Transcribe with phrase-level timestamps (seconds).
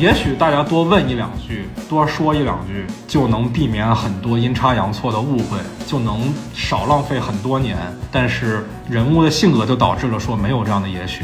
[0.00, 6.22] 也许大家多问一两句，多说一两句，就能避免很多阴差阳错的误会，就能
[6.54, 7.76] 少浪费很多年。
[8.10, 11.22] 但是人物的性格就导致了说没有这样的也许。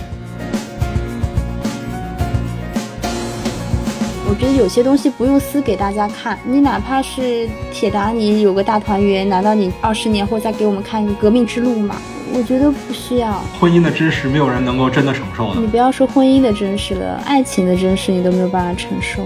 [4.29, 11.97] 我觉得有些东西不用撕给大家看，你哪怕是铁达尼有个大团圆，难道你二十年后再给我们看一个革命之路吗？
[12.39, 13.43] 我觉得不需要。
[13.59, 15.61] 婚姻的真实，没有人能够真的承受的。
[15.61, 19.23] 你不要说婚姻的真实了，爱情的真实你都没有办法承受。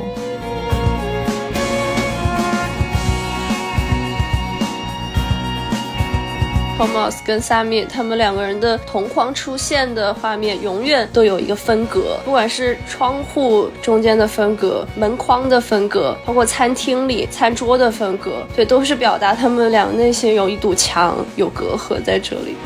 [6.78, 22.56] Thomas 跟 Sammy 他们两个人的同框出现的画面，永远都有一个分隔，不管是窗户中间的分隔、门框的分隔，包括餐厅里餐桌的分隔，对，都是表达他们俩内心有一堵墙，有隔阂在这里。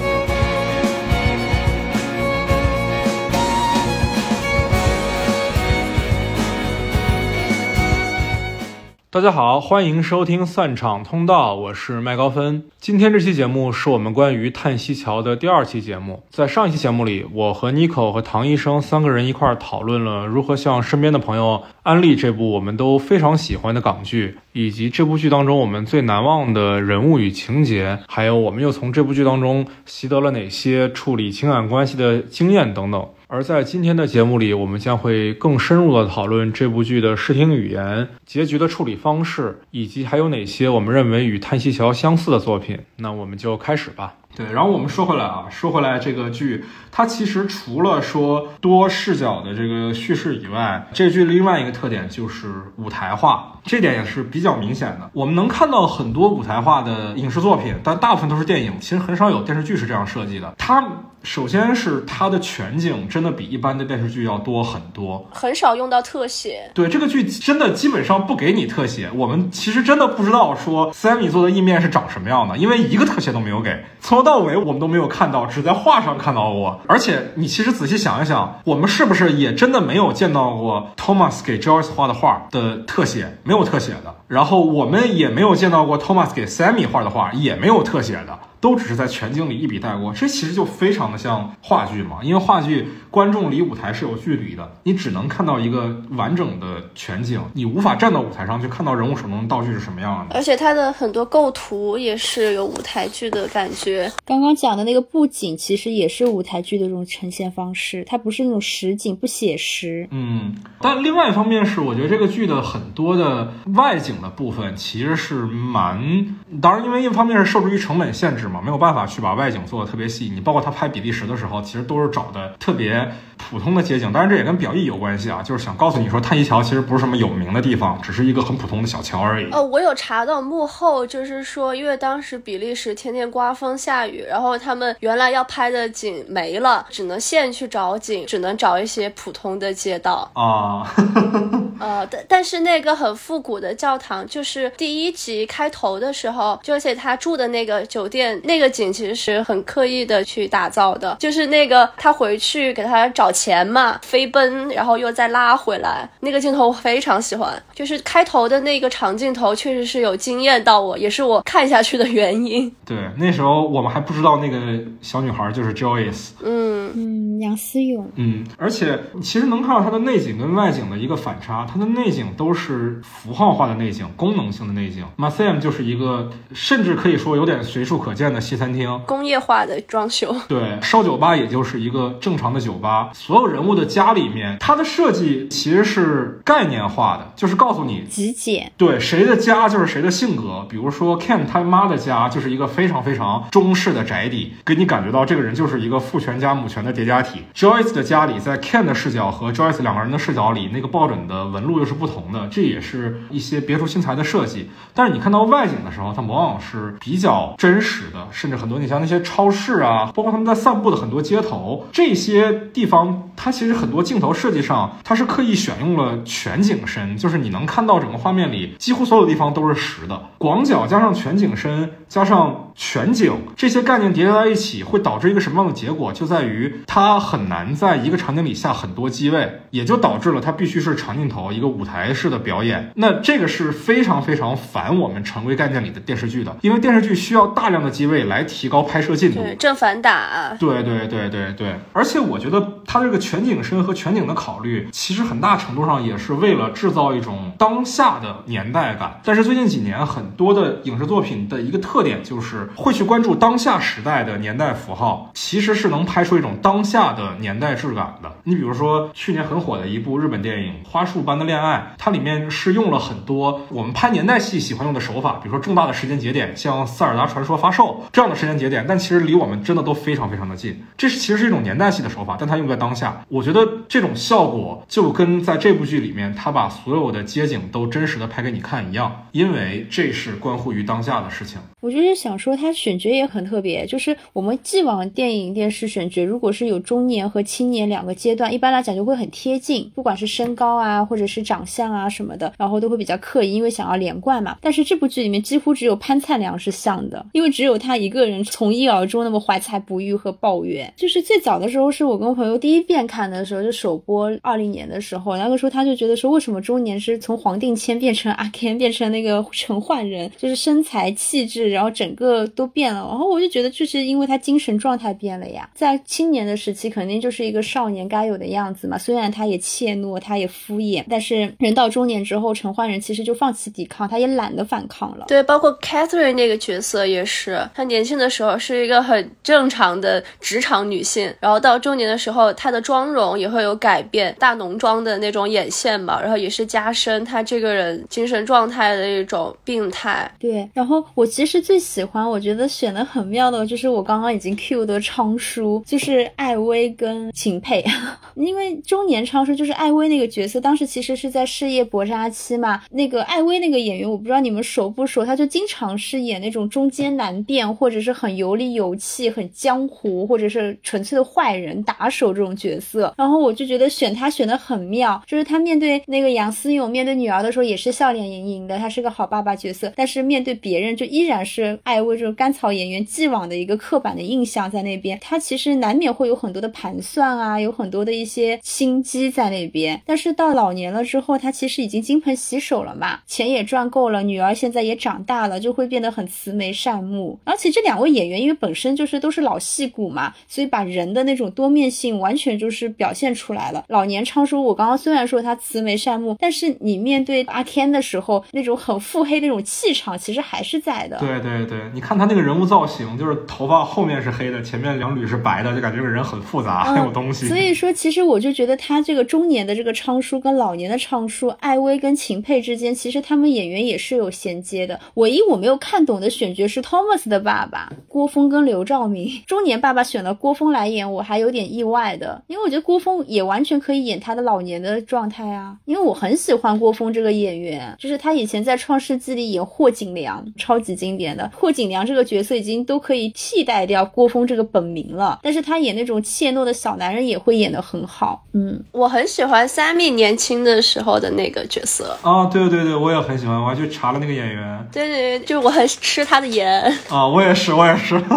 [9.14, 12.64] 大家好，欢迎收听散场通道，我是麦高芬。
[12.80, 16.24] 今天这期节目是我们关于叹息桥的第二期节目。
[16.30, 33.08] 在上一期节目里，我和 Nico 和唐医生三个人一块儿讨论了如何向身边的朋友安利这部我们都非常喜欢的港剧，以及这部剧当中我们最难忘的人物与情节，还有我们又从这部剧当中习得了哪些处理情感关系的经验等等。
[33.34, 42.78] 而在今天的节目里，我们将会更深入的讨论这部剧的视听语言、结局的处理方式，以及还有哪些我们认为与《叹息桥》相似的作品。
[42.98, 44.14] 那我们就开始吧。
[44.36, 55.10] 对，然后我们说回来啊，说回来，这个剧它其实除了说多视角的这个叙事以外，这剧另外一个特点就是舞台化，这点也是比较明显的。
[55.12, 60.54] 我们能看到很多舞台化的影视作品，但大部分都是电影，其实很少有电视剧是这样设计的。
[60.58, 60.84] 它
[61.22, 66.70] 首先是它的全景真的比一般的电视剧要多很多，很少用到特写。
[66.74, 69.10] 对，这个剧真的基本上不给你特写。
[69.14, 73.84] 我们其实真的不知道说 Sammy 做的意面是长什么样的，因为一个特写都没有给。
[74.00, 76.80] 从到尾我们都没有看到，只在画上看到过。
[76.88, 83.38] 而且你其实仔细想一想，我们是不是也真的没有见到过 Thomas 给 Joyce 画的画的特写？
[83.44, 84.14] 没有特写的。
[84.28, 88.38] 然后我们也没有见到过 Thomas 给 Sammy 画的画，也没有特写的。
[88.64, 92.20] 都只是在全景里一笔带过，这其实就非常的像话剧嘛。
[92.22, 100.34] 因为话剧观众离舞台是有距离的，你只能看到一个完整的全景，你无法站到舞台上去看到人物手中的道具是什么样的。
[100.34, 104.10] 而且它的很多构图也是有舞台剧的感觉。
[104.24, 110.08] 刚刚讲的那个布景其实也是舞台剧的这种呈现方式，它不是那种实景，不写实。
[110.10, 116.34] 嗯，但另外一方面是，我觉得这个剧的很多的外景的部分其实是蛮……
[116.62, 118.53] 当然，因为一方面是受制于成本限制嘛。
[118.60, 123.10] 没有办法去把外景做的特别细，你包括他拍比利时的时候，其实都是找的特别
[123.50, 124.12] 普通的街景。
[124.12, 129.50] 当然这也跟表意有关系啊，就是想告诉你说，叹息桥其实不是什么有名的地方，只是一个很普通的小桥而已。
[129.50, 140.86] 哦，我有查到幕后，就是说，因为当时比利时天天刮风下雨，然后他们原来要拍的景没了，只能现去找景，只能找一些普通的街道啊。
[141.80, 148.40] 呃，但但是那个很复古的教堂，就是第一集开头的时候，就而且他住的那个酒店。
[148.44, 157.60] 那个景其实是很刻意的去打造的，就是那个他回去给他找钱嘛，飞奔，然后又再拉回来，那个镜头我非常喜欢。
[157.72, 162.70] 就是开头的那个长镜头，确实是有惊艳到我，也是我看下去的原因。
[162.84, 164.58] 对，那时候我们还不知道那个
[165.00, 166.30] 小女孩就是 Joyce。
[166.42, 168.10] 嗯嗯，杨思勇。
[168.16, 175.04] 嗯，而且其实能看到它的内景跟外景的一个反差，它的内景都是符号化的内景，功能性的内景。
[175.16, 178.24] Masam 就是一个，甚至可以说有点随处可见。
[178.34, 183.10] 的西餐厅，工业化的装修，对，烧酒吧也就是一个正常的酒吧。
[183.12, 188.72] 所有人物的家里面，它的设计其实是概念化的，就是告诉你极简。
[188.76, 190.66] 对，谁的家就是谁的性格。
[190.68, 197.42] 比如说 Ken 他妈的家就是一个非常非常中式的宅邸，给你感觉到这个人就是一个父权加母权的叠加体。
[197.54, 204.68] Joyce 的家里，在 Ken 的视角和 Joyce 两个人的视角里，那个抱枕的纹路又是不同的，这也是一些别出心裁的设计。
[204.92, 208.26] 但是你看到外景的时候，它往往是比较真实的。
[208.32, 220.20] 甚至很多，你像那些超市啊，包括他们在散步的很多街头，这些地方，它其实很多镜头设计上，它是刻意选用了全景深，就是你能看到整个画面里几乎所有地方都是实的。
[220.38, 226.12] 广角加上全景深加上全景这些概念叠加在一起，会导致一个什么样的结果？
[226.12, 232.92] 就在于它很难在一个场景里下很多机位，也就导致了它必须是长镜头一个舞台式的表演。
[232.94, 240.54] 那这个是非常非常反我们常规概念里的电视剧的，因为电视剧需要大量的机位来提高拍摄进度，正反打。
[240.60, 242.74] 对对对对对，而且我觉得。
[242.86, 249.20] 它这个全景深和全景的考虑，其实很大程度上也是为了制造一种当下的年代感。
[249.24, 258.30] 但是最近几年很多的影视作品的一个特点就是会去关注当下时代的年代符号，其实是能拍出一种当下的年代质感的。
[258.44, 270.84] 你比如说去年很火的一部日本电影《花束般的恋爱》，它里面是用了很多我们拍年代戏喜欢用的手法，比如说重大的时间节点，像《塞尔达传说》发售这样的时间节点，但其实离我们真的都非常非常的近。
[270.96, 281.58] 这是其实是一种年代戏的手法，但它用在当下，我觉得这种效果就跟在这部剧里面，他把所有的街景都真实的拍给你看一样，因为这是关乎于当下的事情。
[281.80, 294.56] 我就是想说，他选角也很特别，就是我们既往电影电视选角，如果是有中年和青年两个阶段，一般来讲就会很贴近，不管是身高啊，或者是长相啊什么的，然后都会比较刻意，因为想要连贯嘛。
[294.60, 300.92] 但是这部剧里面几乎只有潘灿良是像的，因为只有他一个人从一而终那么怀才不遇和抱怨。
[300.96, 311.73] 就是最早的时候，是我跟朋友第一遍看的时候，就首播二零年的时候，那个时候他就觉得说，为什么中年是从黄定谦变成阿 Ken，变成那个陈焕仁，就是身材气质。
[311.74, 325.24] 然后整个都变了，然后我就觉得就是因为他精神状态变了呀，在青年的时期肯定就是一个少年该有的样子嘛，虽然他也怯懦，他也敷衍，但是人到中年之后，陈焕仁其实就放弃抵抗，他也懒得反抗了。
[325.26, 340.30] 对，包括 Catherine 那个角色也是，她年轻的时候是一个很正常的职场女性，然后到中年的时候，她的妆容也会有改变，大浓妆的那种眼线嘛，然后也是加深她这个人精神状态的一种病态。
[340.38, 341.63] 对，然后我其实。
[341.64, 347.82] 最喜欢，我觉得选的很妙的，就是我刚刚已经 Q 的昌叔，就是艾薇跟秦沛，
[348.36, 352.82] 因为中年昌叔就是艾薇那个角色，当时其实是在事业搏杀期嘛。
[352.90, 363.14] 那个艾薇那个演员，我不知道你们熟不熟，他就经常是演那种中间难辨，或者是很有理有气、很江湖，或者是纯粹的坏人打手这种角色。
[363.16, 371.53] 然后我就觉得选他选的很妙，就是他面对那个杨思勇，面对女儿的时候也是笑脸盈盈的，他是个好爸爸角色，但是面对别人就依然是。
[371.54, 380.02] 是艾薇这种甘草演员既往的一个刻板的印象在那边，他其实难免会有很多的盘算啊，有很多的一些心机在那边。
[380.04, 387.38] 但是到老年了之后，他其实已经金盆洗手了嘛，钱也赚够了，女儿现在也长大了，就会变得很慈眉善目。
[387.44, 393.84] 而且这两位演员因为本身就是都是老戏骨嘛，所以把人的那种多面性完全就是表现出来了。
[393.88, 401.16] 老年昌叔，我刚刚虽然说他慈眉善目，但是你面对阿天的时候，那种很腹黑那种气场其实还是在的。
[401.18, 401.43] 对。
[401.44, 407.46] 对对，你看他那个人物造型，就是头发后面是黑的，前面两缕是白的，就感觉这个人很复杂，很有东西。
[407.46, 414.98] 所以说，其实我就觉得他这个中年的这个昌叔跟老年的昌叔，艾薇跟秦沛之间，其实他们演员也是有衔接的。
[415.16, 431.33] 唯一我没有看懂的选角是 Thomas 的爸爸 郭峰跟刘兆明，中年爸爸选了郭峰来演，我还有点意外的，因为我觉得郭峰也完全可以演他的老年的状态啊，因为我很喜欢郭峰这个演员，就是他以前在《创世纪》里演霍景良，超级经典。
[431.54, 438.44] 霍锦良这个角色已经都可以替代掉郭峰这个本名了，但是他演那种怯懦的小男人也会演得很好。
[438.52, 444.88] 嗯，我很喜欢 Sammy 年轻的时候的那个角色啊，对对对，我也很喜欢，我还去查了那个演员。
[444.92, 448.22] 对对对，就我很吃他的颜啊，我也是，我也是。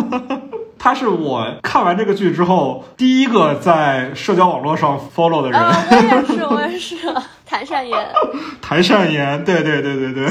[0.79, 5.59] 他是我看完这个剧之后第一个在社交网络上 follow 的人。
[5.59, 6.95] 我也是，我也是。
[7.49, 7.97] 谭善言，
[8.61, 10.27] 谭善言，对对对对对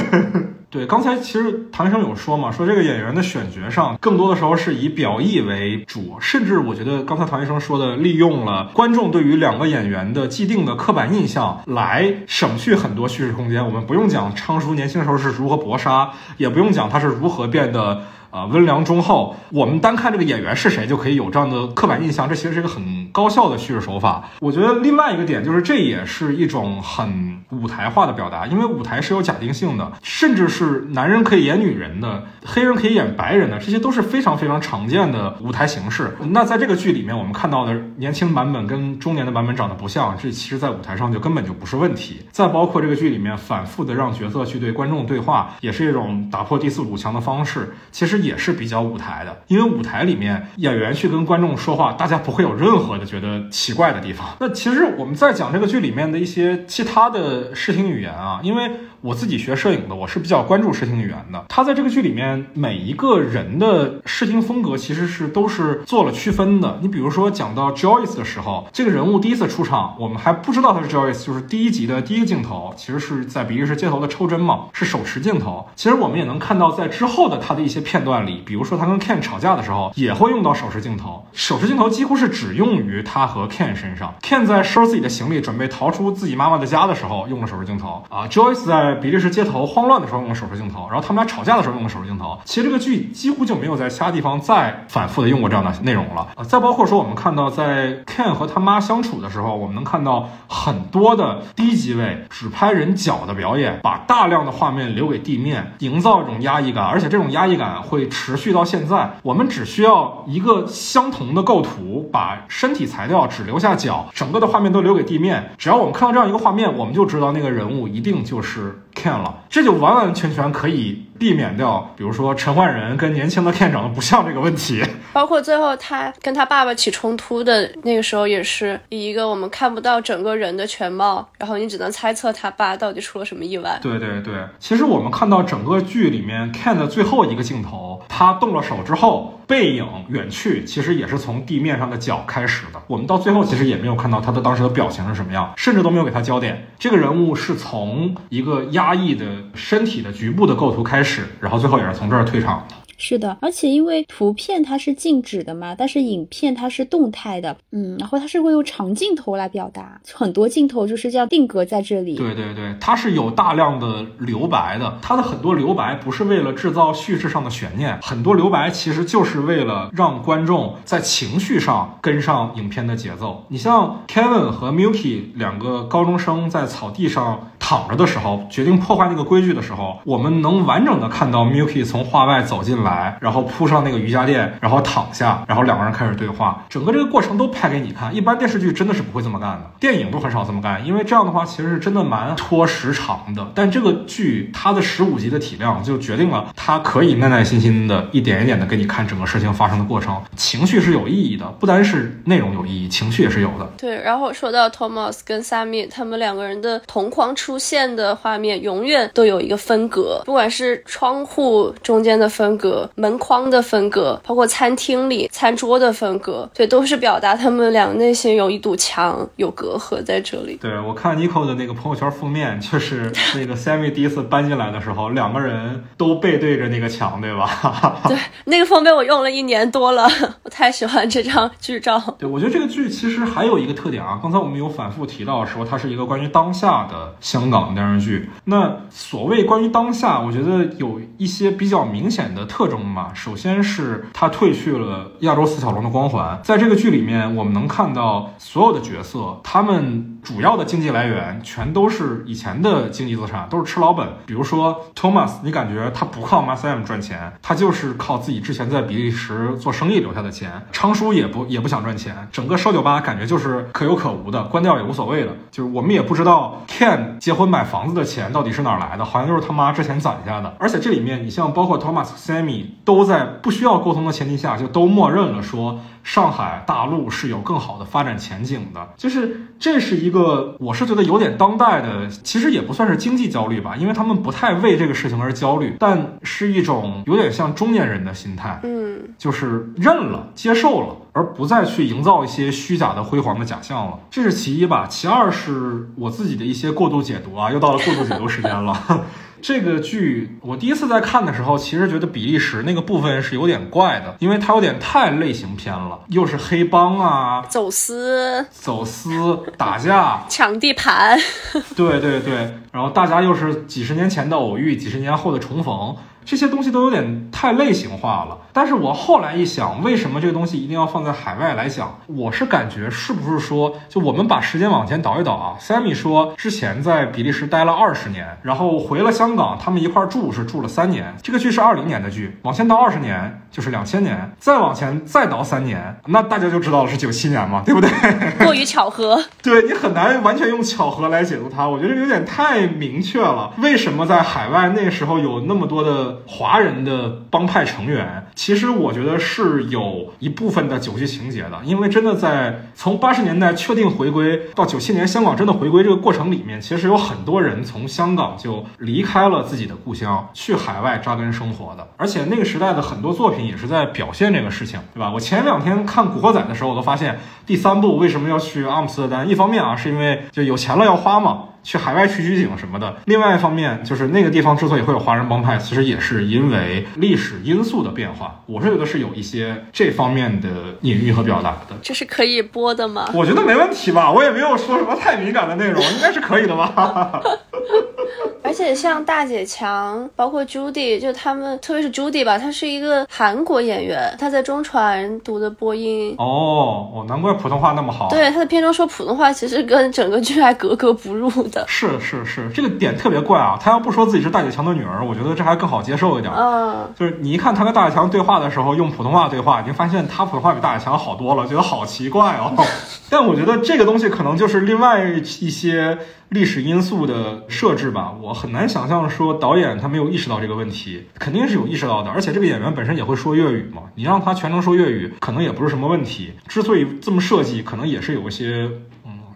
[0.71, 0.87] 对。
[0.87, 13.65] 刚才其实唐医生有说嘛，说这个演员的选角上，更多的时候是以表意为主，甚至我觉得刚才唐医生说的，利用了观众对于两个演员的既定的刻板印象，来省去很多叙事空间。
[13.65, 18.03] 我们不用讲昌叔年轻时候是如何搏杀，也不用讲他是如何变得。
[18.30, 24.28] 啊，温良忠厚，我们单看这个演员是谁就可以有这样的刻板印象，这其实是一个很高效的叙事手法。
[24.40, 36.16] 我觉得另外一个点就是，这也是一种很舞台化的表达，因为舞台是有假定性的，甚至是男人可以演女人的，黑人可以演白人的，这些都是非常非常常见的舞台形式。
[36.30, 42.21] 那在这个剧里面，我们看到的年轻版本跟中年的版本长得不像，这其实在舞台上就根本就不是问题。
[42.33, 47.75] 再包括这个剧里面反复的让角色去对观众对话，也是一种打破第四堵墙的方式。
[47.92, 48.16] 其实。
[48.19, 54.37] 也是比较舞台的，因为舞台里面演员去跟观众说话，大家不会有任何的觉得奇怪的地方。
[54.41, 61.45] 那其实我们在讲这个剧里面的一些其他的视听语言啊，因为我自己学摄影的，我是比较关注视听语言的。
[61.49, 66.79] 他在这个剧里面每一个人的视听风格其实是都是做了区分的。
[66.83, 75.67] 你比如说讲到 Joyce 的时候，这个人物第一次出场，我们还不知道他是 Joyce，就是第一集的第一个镜头，其实是在比利时街头的抽帧嘛，是手持镜头。
[75.76, 81.25] 其实我们也能看到在之后的他的一些片段里，比如说他跟 Ken 吵架的时候，也会用到手持镜头。
[81.33, 84.15] 手持镜头几乎是只用于他和 Ken 身上。
[84.23, 88.26] Ken 在收拾自己的行李，准备逃出自己妈妈的家的时候，用了手持镜头啊。
[88.29, 92.38] Joyce 在比利时街头慌乱的时候用的手持镜头，然后他们俩吵架的时候用的手持镜头。
[92.45, 96.45] 其实这个剧几乎就没有在其他地方再反复的用过这样的内容了啊。
[96.45, 109.11] 再包括说，我们看到在 Ken 和他妈相处的时候，我们能看到很多的低级位只拍人脚的表演，把大量的画面留给地面，营造一种压抑感，而且这种压抑感会持续到现在。
[109.23, 115.50] 我们只需要一个相同的构图，把身体裁掉，只留下脚，整个的画面都留给地面。
[115.59, 124.83] 只要我们看到这样一个画面，我们就知道那个人物一定就是 Ken 了，这就完完全全可以避免掉，比如说陈焕仁跟年轻的 Ken 长得不像这个问题。
[125.17, 133.79] 包括最后他跟他爸爸起冲突的那个时候，也是以一个我们看不到整个人的全貌，然后你只能猜测他爸到底出了什么意外。
[133.81, 142.83] 对对对，其实我们看到整个剧里面 Ken 的最后一个镜头，他动了手之后，背影远去，其实也是从地面上的脚开始的。
[142.87, 146.69] 我们到最后其实也没有看到他的当时的表情是什么样，甚至都没有给他焦点。
[146.79, 152.69] 这个人物是从一个压抑的身体的局部的构图开始，然后最后也是从这儿退场。
[152.97, 162.17] 是的，而且因为图片它是静止的嘛，但是影片它是动态的，嗯，然后它是会用长镜头来表达，很多镜头就是这样定格在这里。
[162.17, 173.45] 对对对，它是有大量的留白的，它的很多留白不是为了制造叙事上的悬念，很多留白其实就是为了让观众在情绪上跟上影片的节奏。
[173.49, 182.86] 你像 Kevin 和 Milky 两个高中生在草地上躺着的时候，决定破坏那个规矩的时候，我们能完整的看到 Milky 从画外走进来。
[182.87, 188.14] 来，然后铺上那个瑜伽垫，然后躺下，然后两个人开始对话，整个这个过程都拍给你看。
[188.14, 193.47] 一般电视剧真的是不会这么干的，电影都很少这么干，因为这样的话其实是真的蛮拖时长的。
[193.55, 203.69] 但这个剧它的十五集的体量就决定了它可以耐耐心心的一点一点的给你看整个事情发生的过程，情绪是有意义的，不单是内容有意义，情绪也是有的。
[203.76, 212.75] 对，然后说到 Thomas 跟 Sammy 他们两个人的同框出现的画面，永远都有一个分隔，不管是窗户中间的分隔。
[212.97, 220.56] 门框的分隔，包括餐厅里餐桌的分隔，对，都是表达他们俩内心有一堵墙，有隔阂在这里。
[220.61, 228.00] 对我看 Nico 的那个朋友圈封面，就是 那个 Sammy 第一次搬进来的时候，两个人都背对着那个墙，对吧？
[228.06, 230.06] 对，那个封面我用了一年多了，
[230.45, 231.99] 我太喜欢这张剧照。
[232.18, 238.28] 对，我觉得这个剧其实还有一个特点啊，刚才我们有反复提到说，它是一个关于当下的香港电视剧。
[238.45, 242.66] 那所谓关于当下，我觉得有一些比较明显的特。
[242.69, 254.09] 中嘛，首先是他褪去了亚洲四小龙的光环，在这个剧里面，我们能看到所有的角色，他们主要的经济来源全都是以前的经济资产，都是吃老本。
[254.26, 260.50] 比如说 Thomas，你感觉他不靠 Massim 赚钱，他就是靠自己之前在比利时做生意留下的钱。
[260.73, 265.30] 昌叔也不也不想赚钱，整个烧酒吧感觉就是可有可无的，关掉也无所谓的。
[265.52, 270.52] 就是我们也不知道 Ken 结婚买房子的钱到底是哪来的，好像就是他妈之前攒下的。
[270.59, 272.64] 而且这里面，你像包括 Thomas、Sammy。
[272.85, 278.91] 都在不需要沟通的前提下，就都默认了说上海大陆是有更好的发展前景的。
[278.97, 293.99] 就是这是一个，我是觉得有点当代的，其实也不算是经济焦虑吧，因为他们不太为这个事情而焦虑，但是一种有点像中年人的心态，嗯，就是认了、接受了，而不再去营造一些虚假的辉煌的假象了。
[294.09, 294.87] 这是其一吧。
[294.89, 299.05] 其二是我自己的一些过度解读啊，又到了过度解读时间了。
[299.43, 311.19] 这个剧我第一次在看的时候，其实觉得比利时那个部分是有点怪的，因为它有点太类型片了，又是黑帮啊，走私、走私、打架、 抢地盘，
[311.76, 315.97] 对对对，然后大家又是几十年前的偶遇，几十年后的重逢。
[316.26, 322.00] 这些东西都有点太类型化了，但是我后来一想，为什么这个东西一定要放在海外来讲？
[322.09, 331.14] 我是感觉是不是说，就我们把时间往前倒一倒啊？Sammy 说之前在比利时待了二十年，然后回了香港，他们一块住是住了三年。
[331.23, 337.88] 这个剧是二零年的剧，往前倒二十年就是两千年，再往前再倒三年，那大家就知道了是九七年嘛，对不对？
[338.45, 341.68] 过于巧合，对你很难完全用巧合来解读它。
[341.68, 343.52] 我觉得有点太明确了。
[343.59, 346.16] 为什么在海外那时候有那么多的？
[346.27, 365.11] 华人的帮派成员，其实我觉得是有一部分的酒局情节的，因为真的在从八十年代确定回归到九七年香港真的回归这个过程里面，其实有很多人从香港就离开了自己的故乡，去海外扎根生活的，而且那个时代的很多作品也是在表现这个事情，对吧？
[365.13, 371.45] 我前两天看《古惑仔》的时候，我都发现第三部为什么要去阿姆斯特丹，一方面啊是因为就有钱了要花嘛。
[371.67, 372.95] 去海外取取景什么的。
[373.07, 378.41] 另外一方面，就是那个地方之所以会有华人帮派，其实也是因为历史因素的变化。
[378.47, 380.49] 我是觉得是有一些这方面的
[380.83, 381.77] 隐喻和表达的。
[381.83, 383.11] 这是可以播的吗？
[383.13, 387.21] 我觉得没问题吧，我也没有说什么太敏感的内容，应该是可以的吧。
[388.45, 396.15] 而且像大姐强，包括 Judy，就他们，特别是 Judy 吧，她是一个韩国演员，她在中传读的播音。
[396.17, 398.09] 哦，哦，难怪普通话那么好。
[398.09, 401.65] 对，她的片中说普通话，其实跟整个剧还格格不入的。
[401.67, 403.59] 是是是，这个点特别怪啊！
[403.59, 406.33] 他要不说自己是大姐强的女儿，我觉得这还更好接受一点。
[406.35, 412.55] 嗯，就是你一看他跟大姐强对话的时候用普通话对话，你发现他普通话比大姐强好多了，觉得好奇怪哦。
[413.09, 415.97] 但我觉得这个东西可能就是另外一些
[416.29, 418.13] 历史因素的设置吧。
[418.21, 422.11] 我很难想象说导演他没有意识到这个问题，肯定是有意识到的。
[422.11, 426.33] 而且这个演员本身也会说粤语嘛，你让他全程说粤语，可能也不是什么问题。
[426.49, 428.69] 之所以这么设计，可能也是有一些。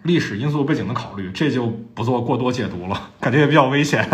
[0.03, 4.07] 历史因素背景的考虑，这就不做过多解读了，感觉也比较危险。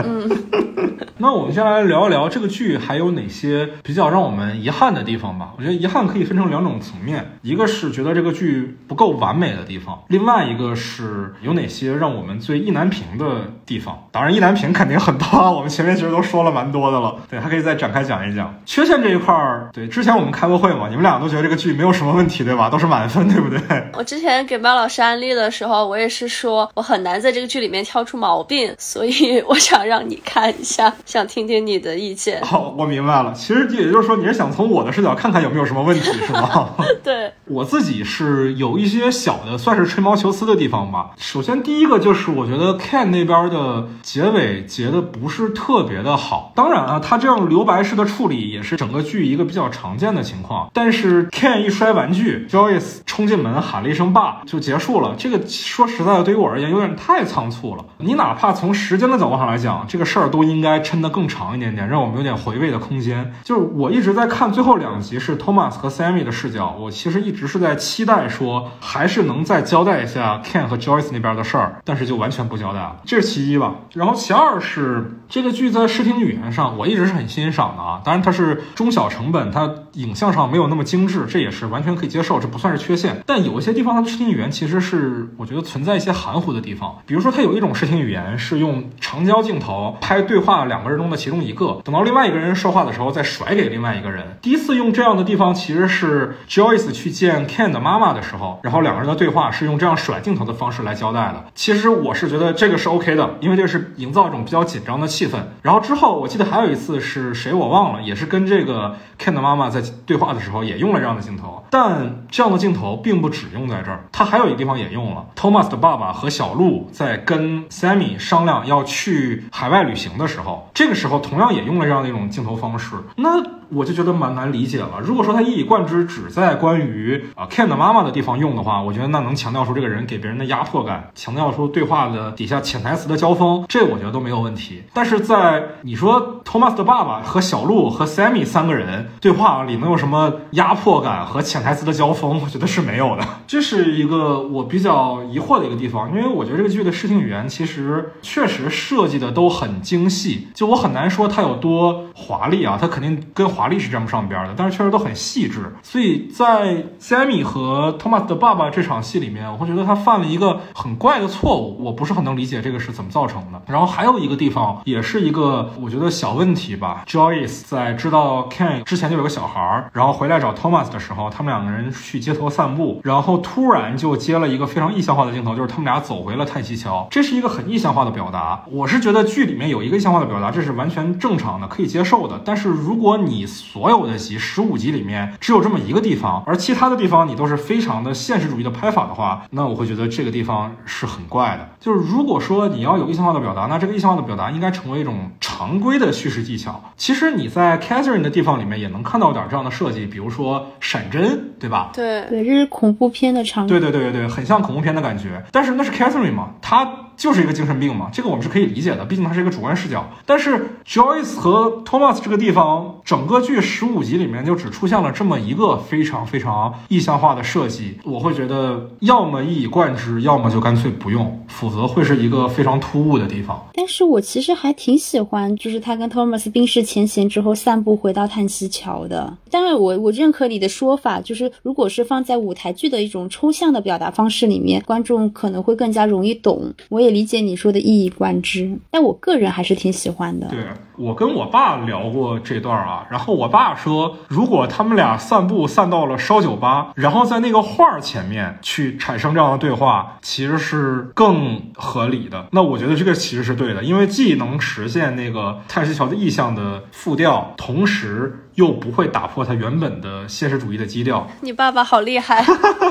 [1.19, 5.53] 那我们先来聊一聊这个剧还有哪些比较让我们遗憾的地方吧。
[5.57, 14.07] 我觉得遗憾可以分成两种层面，一个是觉得这个剧不够完美的地方，另外一个是有哪些让我们最意难平的地方。
[14.11, 17.15] 当然，意难平肯定很多，我们前面其实都说了蛮多的了。
[17.29, 19.69] 对，还可以再展开讲一讲缺陷这一块儿。
[19.73, 22.69] 对，之前我们开过会嘛，你们俩都觉得这个剧没有什么问题，对吧？
[22.69, 23.59] 都是满分，对不对？
[23.97, 25.87] 我之前给猫老师安利的时候。
[25.87, 32.41] 我也是说，我很难在这个剧里面挑出毛病，所以我想让你看一下，想听听你的意见。
[32.43, 33.33] 好，我明白了。
[33.33, 36.69] 其实也就是说，你是想从我的视角看看有没有什么问题， 是吗？
[37.01, 41.11] 对，我自己是有一些小的，算是吹毛求疵的地方吧。
[41.17, 46.51] 首先，第一个就是我觉得 Ken 那边的结尾结的不是特别的好。
[46.53, 50.69] 当然啊，他这样留白式的处理也是整个剧一个比较常见的情况。
[50.73, 55.15] 但是 Ken 一摔玩具，Joyce 冲进门喊了一声“爸”，就结束了。
[55.17, 55.37] 这个。
[55.47, 57.85] 说实在的，对于我而言有点太仓促了。
[57.99, 63.31] 你哪怕从时间的角度上来讲，这个事儿都应该抻得更长一点点，让我们有点回味的空间。
[63.43, 73.75] 就是我一直在看最后两集是 Thomas 和 Sammy 的视角，我其实一直是在期待说还是能再交代一下 Ken 和 Joyce 那边的事儿，但是就完全不交代了，这是其一吧。
[73.93, 78.01] 然后其二是这个剧在视听语言上，我一直是很欣赏的啊。
[78.03, 83.21] 当然它是中小成本，它影像上没有那么精致，这也是完全可以接受，这不算是缺陷。
[83.27, 85.67] 但有一些地方它的视听语言其实是我觉得。
[85.67, 94.37] 存在一些含糊的地方，比如说，它有一种视听语言是用长焦镜头拍对话两人中的其中一个，等到另外一个人说话的时候再甩给另外一个人。
[94.41, 101.45] 第一次用这样的地方其实是 Joyce 去见 Ken 的妈妈的时候，然后两个人的对话是用这样甩镜头的方式来交代的。
[101.55, 105.37] 其实我是觉得这个是 OK 的，因为这是营造一种比较紧张的气氛。
[105.61, 115.25] 然后之后我记得还有一次是谁我忘了，也是跟这个 Ken 的妈妈在对话的时候也用了这样的镜头，但这样的镜头并不只用在这儿，它还有一个地方也用了。
[115.35, 122.95] Thomas 的爸爸和小鹿在跟 Sammy 商量要去海外旅行的时候，这个时候同样也用了这样的一种镜头方式。
[123.15, 124.99] 那我就觉得蛮难理解了。
[125.03, 134.83] 如果说他一以贯之只在关于啊 Ken 的妈妈的地方用的话，我觉得那能强调出这个人给别人的压迫感，强调出对话的底下潜台词的交锋，这我觉得都没有问题。
[134.93, 143.27] 但是在你说 Thomas 的爸爸和小鹿和 Sammy 三个人对话里能有什么压迫感和潜台词的交锋，我觉得是没有的。
[143.45, 153.56] 这是一个我比较疑惑的一个地方，因为我觉得这个剧的视听语言其实确实设计的都很精细，就我很难说它有多华丽啊，它肯定跟。
[153.57, 155.75] 华丽是沾不上边的，但是确实都很细致。
[155.81, 163.59] 所以在 Sammy 和 Thomas 的爸爸这场戏里面，我会觉得他犯了一个很怪的错误，我不是很能理解这个是怎么造成的。
[163.65, 167.03] 然后还有一个地方也是一个我觉得小问题吧。
[167.07, 177.07] Joyce 在知道 Ken 之前就有个小孩儿，然后回来找 Thomas 的时候，他们两个人去街头散步，然后突然就接了一个非常意象化的镜头，就是他们俩走回了泰西桥。
[177.09, 178.63] 这是一个很意象化的表达。
[178.69, 182.39] 我是觉得剧里面有一个意象化的表达，这是完全正常的，可以接受的。
[182.45, 191.69] 但是如果你所有的集十五集里面只有这么一个地方，而其他的地方你都是非常的现实主义的拍法的话，那我会觉得这个地方是很怪的。
[191.79, 196.83] 就是如果说你要有意象化的表达，那这个意象化的表达应该成为一种常规的叙事技巧。
[196.97, 201.91] 其实你在 Catherine 的地方里面也能看到点这样的设计，比如说闪针，对吧？
[201.93, 203.69] 对对，这是恐怖片的场景。
[203.69, 205.43] 对对对对对，很像恐怖片的感觉。
[205.51, 207.06] 但是那是 Catherine 嘛，他。
[207.17, 210.07] 就是一个精神病嘛，这个我们是可以理解的，毕竟它是一个主观视角。
[210.25, 223.67] 但是 Joyce 和 Thomas 这个地方，整个剧十五集里面就只出现了这么一个非常非常意象化的设计，我会觉得要么一以贯之，要么就干脆不用，否则会是一个非常突兀的地方。
[223.73, 229.35] 但是我其实还挺喜欢，就是他跟 Thomas 冰释前嫌之后散步回到叹息桥的。
[229.49, 236.73] 当然，我我认可你的说法，就是如果是放在舞台剧的一种抽象的表达方式里面，观众可能会更加容易懂。
[236.89, 240.47] 我也理解你说的一以贯之，但我个人还是挺喜欢的。
[240.47, 240.59] 对
[240.97, 252.47] 我跟我爸聊过这段啊，然后我爸说，如果他们俩散步散到了烧酒吧，然后在那个画儿前面去产生这样的对话，其实是更合理的。
[252.51, 261.27] 那我觉得这个其实是对的，因为既能实现那个叹息桥的意象的复调，同时又不会打破它原本的现实主义的基调。
[261.41, 262.43] 你爸爸好厉害，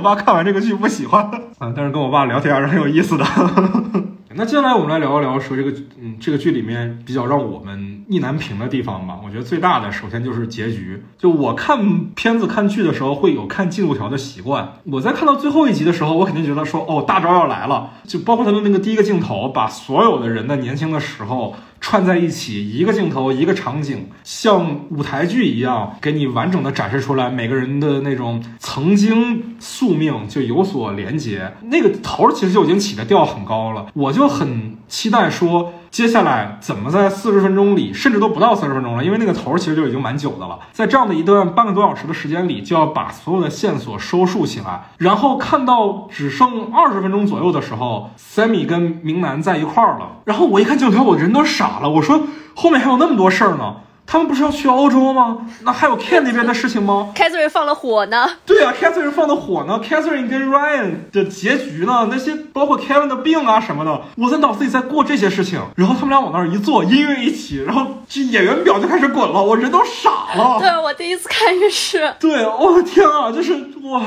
[0.05, 1.23] 爸看完这个剧不喜欢，
[1.57, 3.25] 啊，但是跟我爸聊天还是很有意思的。
[4.37, 9.17] 那接下来我们来聊一聊说这个，嗯，这个剧里面比较让我们意难平的地方吧。
[9.25, 11.01] 我觉得最大的，首先就是结局。
[11.17, 14.73] 就我看片子、看剧的时候，会有看进度条的习惯。
[14.91, 17.91] 我在看到最后一集的时候，我肯定觉得说，哦，大招要来了。
[18.03, 21.55] 就包括他的那个第一个镜头，把所有的人的年轻的时候。
[21.87, 31.53] 串在一起，一个镜头，一个场景，像舞台剧一样，给你完整的展示出来每个人的那种曾经宿命就有所连接。
[31.65, 51.79] 那个头其实就已经起的调很高了，我就很期待说接下来怎么在四十分钟里，甚至都不到四十分钟了，因为那个头其实就已经蛮久的了，在这样的一段半个多小时的时间里，就要把所有的线索收束起来，然后看到只剩二十分钟左右的时候，Sammy 跟明南在一块儿了，然后我一看镜头，我人都傻。
[51.79, 53.75] 了，我说后面还有那么多事儿呢，
[54.07, 55.37] 他们不是要去欧洲吗？
[55.63, 58.29] 那还有 Ken 那边的事情吗？Catherine 放了火呢？
[58.45, 62.07] 对啊，Catherine 放的火呢？Catherine 跟 Ryan 的结局呢？
[62.11, 70.59] 那些包括 Kevin 的病啊什么的，我在脑子里在过这些事情，然后他们俩往那儿一坐，音乐一起，然后这演员表就开始滚了，我人都傻了。
[70.59, 72.13] 对我第一次看也是。
[72.19, 74.01] 对，我的天啊，就是哇。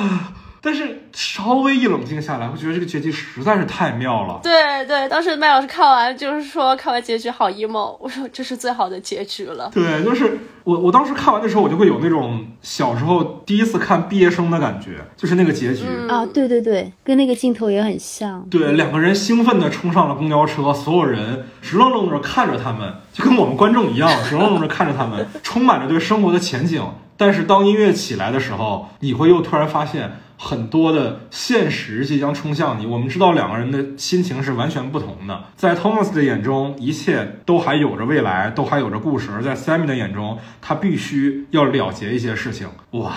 [0.69, 4.39] 但是稍微一冷静下来，会觉得这个结局实在是太妙了。
[4.43, 9.71] 对对，当时麦老师看完就是说，看完结局好 emo，我说这是最好的结局了。
[9.73, 18.47] 对，就是我我当时看完的时候，我就会有那种小时候第一次看毕业生的感觉，就是那个结局啊，对对对，跟那个镜头也很像。
[18.51, 26.85] 对，两个人兴奋地冲上了公交车，所有人直愣愣地看着他们，就跟我们观众一样，直愣愣地看着他们，充满着对生活的前景。
[27.17, 30.21] 但是当音乐起来的时候，你会又突然发现。
[30.39, 32.87] 很多的现实即将冲向你。
[32.87, 35.45] 我们知道两个人的心情是完全不同的。
[35.57, 42.69] 在 Thomas 的眼中，一切都还有着未来，都还有着故事；而在 Sammy 的眼中，他必须要了结一些事情。
[42.93, 43.13] 哇！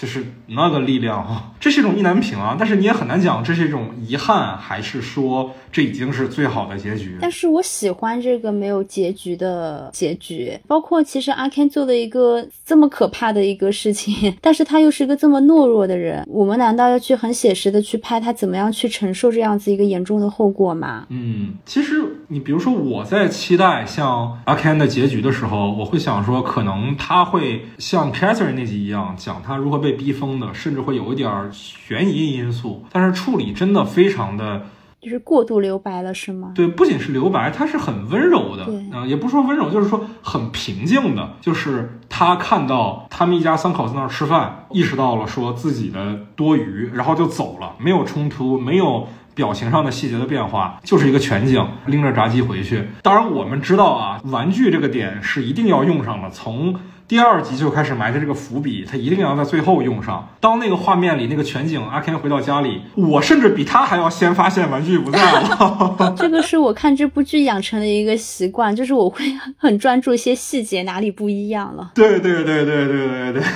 [0.00, 7.18] 就是那个力量啊，这是一种意难平啊，但是你也很难讲这是一种遗憾，还是说这已经是最好的结局。
[7.20, 21.06] 但是我喜欢这个没有结局的结局，包括其实阿 Ken 做了一个这么可怕的一个事情， 但是他又是一个这么懦弱的人，我们难道要去很写实的去拍他怎么样去承受这样子一个严重的后果吗？
[21.08, 29.88] 嗯，其实你比如说我在期待像阿 Ken 的结局的时候，我会想说，可能他会像 Catherine 那集一样，讲他如何被。
[29.98, 34.62] 逼疯的，甚至会有一点悬疑因素，但是处理真的非常的，
[35.00, 36.52] 就是过度留白了，是吗？
[36.54, 52.88] 对，不仅是留白，他是很温柔的，嗯，也不说温柔，就是说很平静的，就是他看到他们一家三口在那儿吃饭，意识到了说自己的多余，然后就走了，没有冲突，没有表情上的细节的变化，就是一个全景，拎着炸鸡回去。
[53.02, 56.74] 当然，我们知道啊，玩具这个点是一定要用上的，从。
[57.08, 60.28] 第二集就开始埋的这个伏笔，他一定要在最后用上。
[60.40, 66.14] 当那个画面里那个全景，阿 Ken 回到家里，我甚至比他还要先发现玩具不在了。
[66.18, 69.24] 这个是我看这部剧养成的一个习惯，就是我会
[69.56, 71.92] 很专注一些细节哪里不一样了。
[71.94, 73.42] 对对对对对对对。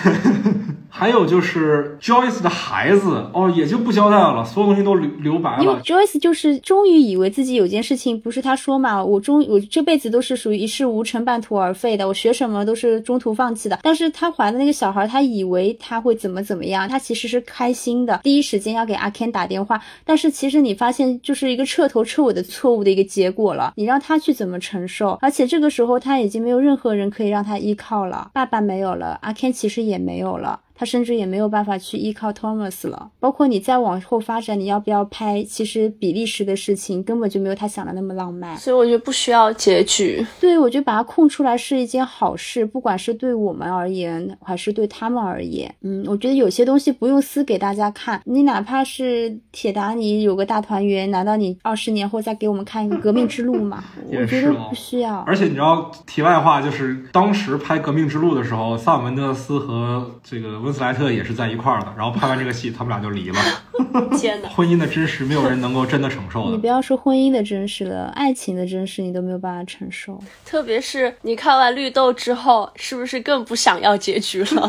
[0.95, 5.63] 还有就是 Joyce 的孩子哦，也就不交代了，所有东西都留留白了。
[5.63, 13.77] 因为 Joyce 就是终于以为自己有件事情，不是他说嘛，我终我这辈子都是属于一事无成、半途而废的，我学什么都是中途放弃的。
[13.83, 19.83] 但是她怀的那个小孩，她以为他会怎么怎么样，她其实是开心的，第一时间要给阿 Ken 打电话。
[20.05, 23.73] 但是其实你发现，就是一个彻头彻尾的错误的一个结果了。
[23.75, 25.19] 你让他去怎么承受？
[25.21, 30.61] 而且这个时候他已经没有任何人可以让他依靠了，爸爸没有了，阿 Ken 其实也没有了。
[30.75, 33.11] 他甚至也没有办法去依靠 Thomas 了。
[33.21, 35.43] 包括你再往后发展，你要不要拍？
[35.43, 38.57] 其实比利时的事情根本就没有他想的那么浪漫。
[38.57, 40.25] 所以我觉得不需要结局。
[40.41, 45.75] 对，我觉得把它空出来是一件好事，不管是对我们而言，还是对他们而言。
[45.83, 53.85] 嗯，我觉得有些东西不用撕给大家看，你哪怕是铁达尼有个大团圆，难道你二十年后再给我们看一个革命之路吗？
[54.09, 55.19] 我觉得不需要。
[55.27, 61.93] 而且你知道，题外话就是当时拍革命之路的时候，萨姆门德斯和这个温斯莱特也是在一块儿的。
[61.97, 63.39] 然后拍完这个戏，他们俩就离了。
[64.17, 64.49] 天哪！
[64.49, 66.53] 婚姻的真实，没有人能够真的承受的。
[66.53, 70.19] 你不要说婚姻的真实了，爱情的真实你都没有办法承受。
[70.45, 74.67] 特别是你看完绿豆之后，是不是更不想要结局了？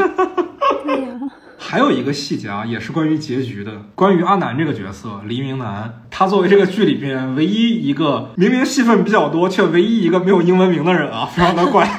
[0.83, 1.19] 对呀。
[1.65, 11.89] 还有一个细节啊，也是关于结局的，关于阿南这个角色，黎明南，他作为这个剧里边唯一一个明明戏份比较多，却唯一一个没有英文名的人啊，非常的怪。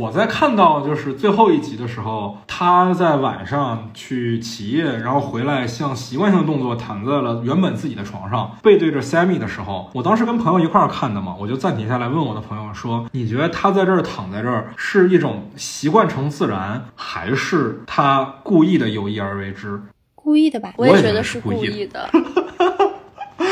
[0.00, 19.82] 我在看到就是最后一集的时候，他在晚上去起夜，然后回来像习惯性的动作躺在了原本自己的床上，背对着 Sammy 的时候，我当时跟朋友一块儿看的嘛，我就暂停下来问我的朋友说：“你觉得他在这儿躺在这儿是一种习惯成自然，还是他故意的有意而为之？
[20.14, 20.72] 故意的吧？
[20.78, 22.08] 我也觉得是故意的。”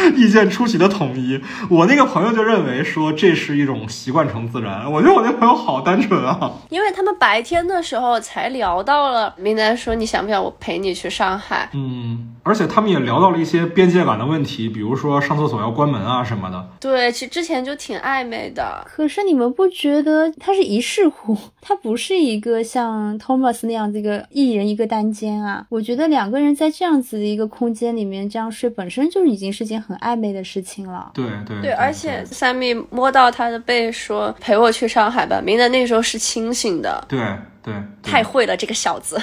[0.16, 4.90] 意见出奇的统一，我那个朋友就认为说这是一种习惯成自然。
[4.90, 11.68] 我觉得我那朋友好单纯啊，因为他们白天的时候才聊到了，明南说你想不想我陪你去上海？
[11.74, 16.68] 嗯，而且他们也聊到了一些边界感的问题，比如说上厕所要关门啊什么的。
[16.80, 18.84] 对，其实之前就挺暧昧的。
[18.86, 25.66] 可是你们不觉得他是一室户，他不是一个像 Thomas 那样子一个一人一个单间啊？
[25.68, 31.10] 我觉得两个人在这样子的一个空间里面这样睡，本身就已经是件很暧昧的事情了。
[31.14, 37.02] 对对对，而且 Sammy 摸到他的背说：“陪我去上海吧。”明的那时候是清醒的。
[37.08, 37.18] 对
[37.62, 39.20] 对，太会了，这个小子。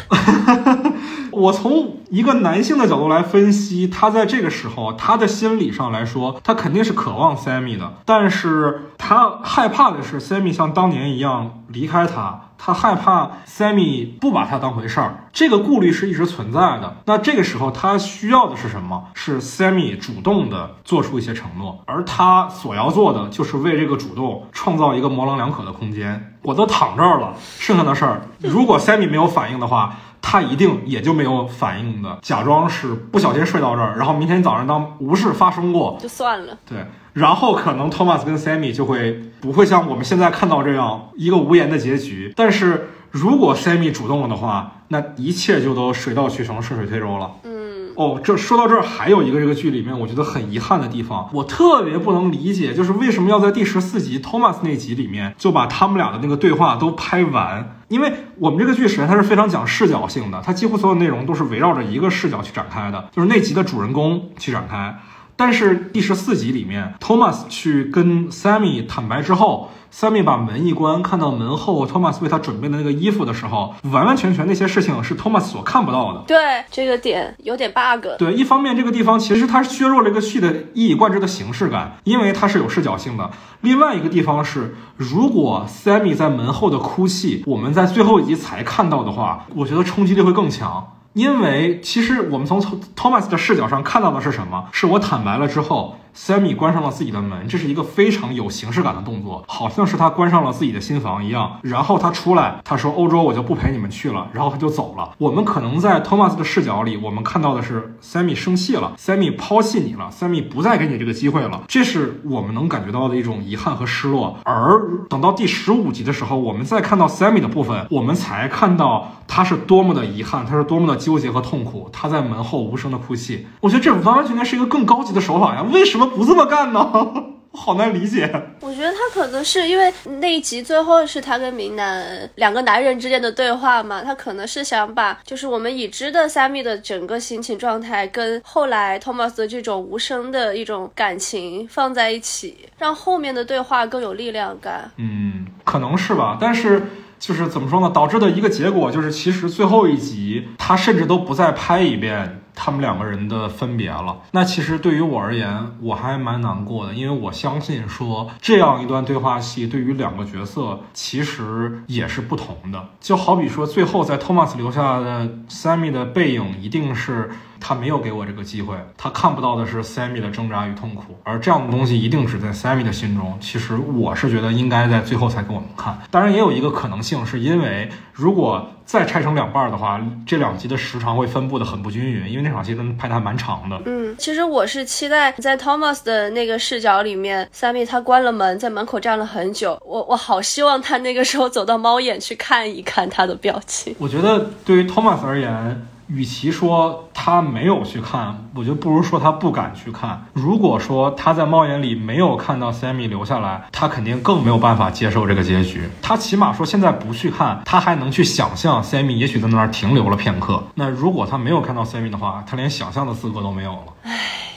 [1.31, 12.44] 我从一个男性的角度来分析，他在这个时候，他的心理上来说，他肯定是渴望 Sammy 的，但是他害怕的是 Sammy 像当年一样离开他。
[12.57, 16.97] 他害怕 Sammy 不把他当回事儿，这个顾虑是一直存在的。
[17.05, 19.05] 那这个时候他需要的是什么？
[19.13, 26.37] 是 Sammy 主动的做出一些承诺，而他所要做的就是为这个主动创造一个模棱两可的空间。
[26.41, 36.57] 我都躺这儿了，剩下的事儿，如果 Sammy 没有反应的话，他一定也就没有反应的，假装是不小心睡到这儿，然后明天早上当无事发生过就算了。
[36.67, 36.85] 对。
[37.15, 42.33] 然后可能 Thomas 跟 Sammy 就会不会像我们现在看到这样一个无言的结局。
[42.35, 47.31] 但是如果 Sammy 主动了的话，那一切就都水到渠成、顺水推舟了。
[47.43, 57.79] 嗯，哦，这说到这儿还有一个这个剧里面我觉得很遗憾的地方，我特别不能理解，就是为什么要在第十四集 Thomas 那集里面就把他们俩的那个对话都拍完？
[57.87, 64.93] 因为我们这个剧实际上它是非常讲视角性的，它几乎所有内容都是围绕着一个视角去展开的，就是那集的主人公去展开。
[65.37, 76.23] 但是第十四集里面，Thomas 去跟 Sammy 坦白之后，Sammy 把门一关，看到门后 Thomas 为他准备的那个衣服的时候，完完全全那些事情是 Thomas 所看不到的。
[76.25, 76.37] 对
[76.71, 78.07] 这个点有点 bug。
[78.17, 83.29] 对，一方面这个地方其实它削弱了一个戏的一以贯之的形式感，因为它是有视角性的。
[83.59, 90.91] 另外一个地方是，如果 Sammy 在门后的哭泣，我们在最后一集才看到的话，我觉得冲击力会更强。
[91.15, 92.61] 因为其实我们从
[92.95, 94.67] Thomas 的视角上看到的是什么？
[94.73, 95.95] 是我坦白了之后。
[96.15, 101.59] Sammy 关上了自己的门，这是一个非常有形式感的动作，好像是他关上了自己的新房一样。
[101.61, 105.11] 然后他出来，他说：“欧洲我就不陪你们去了。”然后他就走了。
[105.17, 114.37] 我们可能在 Thomas 的视角里，我们看到的是 Sammy 生气了，Sammy 抛弃你了，Sammy 不再给你这个机会了，这是我们能感觉到的一种遗憾和失落。
[114.43, 123.45] 而等到第十五集的时候，我们再看到 Sammy 的部分，我们才看到他是多么的遗憾，他是多么的纠结和痛苦，他在门后无声的哭泣。
[123.59, 126.04] 我觉得这完完全全是一个更高级的手法呀，为什么？
[126.07, 126.79] 不这么干呢？
[126.93, 128.29] 我 好难理解。
[128.59, 129.89] 我觉得他可能是因为
[130.19, 144.91] 那一集最后是他跟明南两个男人之间的对话嘛，他可能是想把就是我们已知的 Sammy 的整个心情状态跟后来 Thomas 的这种无声的一种感情放在一起，让后面的对话更有力量感。
[144.97, 146.37] 嗯，可能是吧。
[146.37, 146.81] 但是
[147.17, 147.89] 就是怎么说呢？
[147.95, 152.41] 导致的一个结果就是，其实最后一集他甚至都不再拍一遍。
[152.55, 162.89] 他们两个人的分别了，那其实对于我而言，我还蛮难过的，因为我相信说这样一段对话戏对于两个角色其实也是不同的。
[162.99, 173.37] 就好比说，最后在托马斯留下的 Sammy 的背影，一定是他没有给我这个机会，他看不到的是 Sammy 的挣扎与痛苦，而这样的东西一定只在 Sammy 的心中。
[173.39, 175.97] 其实我是觉得应该在最后才给我们看。
[176.11, 183.81] 当然，也有一个可能性，是因为如果再拆成两半的话，这两集的时长会分布的很不均匀，因为那场戏真的拍的还蛮长的。
[183.85, 193.95] 嗯，其实我是期待在 Thomas 的那个视角里面，Sammy 他关了门，在门口站了很久，我我好希望他那个时候走到猫眼去看一看他的表情。
[193.97, 195.87] 我觉得对于 Thomas 而言。
[196.07, 200.25] 与其说他没有去看，我觉得不如说他不敢去看。
[200.33, 205.89] 如果说他在猫眼里没有看到 Sammy 留下来，他肯定更没有办法接受这个结局。
[206.01, 210.63] 他起码说现在不去看，他还能去想象 Sammy 也许在那儿停留了片刻。
[210.75, 213.93] 那如果他没有看到 Sammy 的话，他连想象的资格都没有了。
[214.03, 214.11] 唉。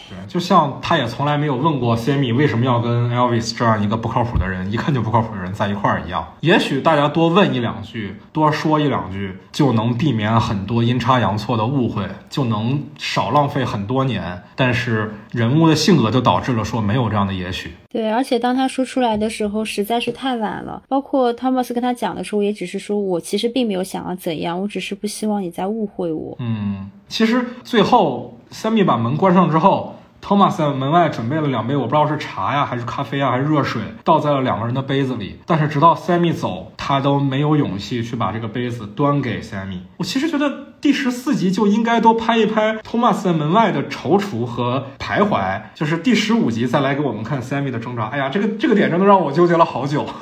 [0.08, 6.26] 对，就像他也从来没有问过 Sammy 为什么要跟 Elvis 这样一个不靠谱的人，一看就不靠谱的人在一块儿一样。
[6.40, 14.42] 也许大家多问一两句，多说一两句，就能避免很多阴差阳错的误会，就能少浪费很多年。
[14.56, 17.72] 但是人物的性格就导致了说没有这样的也许。
[17.90, 20.82] 对，而且当他说出来的时候实在是太晚了。
[20.88, 26.36] 包括 Thomas 跟他讲的时候，也只是说我其实并没有想要怎样，我只是不希望你再误会我。
[26.40, 29.94] 嗯，其实最后 Sammy 把门关上之后。
[30.28, 35.38] 托马斯在门外准备了两杯，我不知道是茶呀，还是咖啡啊，还是热水，倒在了两个人的杯子里。
[35.46, 39.78] 但是直到 Sammy 走，他都没有勇气去把这个杯子端给 Sammy。
[39.96, 48.08] 我其实觉得第十四集就应该多拍一拍托马斯在门外的踌躇和徘徊，就是第十五集再来给我们看 Sammy 的挣扎。
[48.08, 50.04] 哎呀，这个这个点真的让我纠结了好久。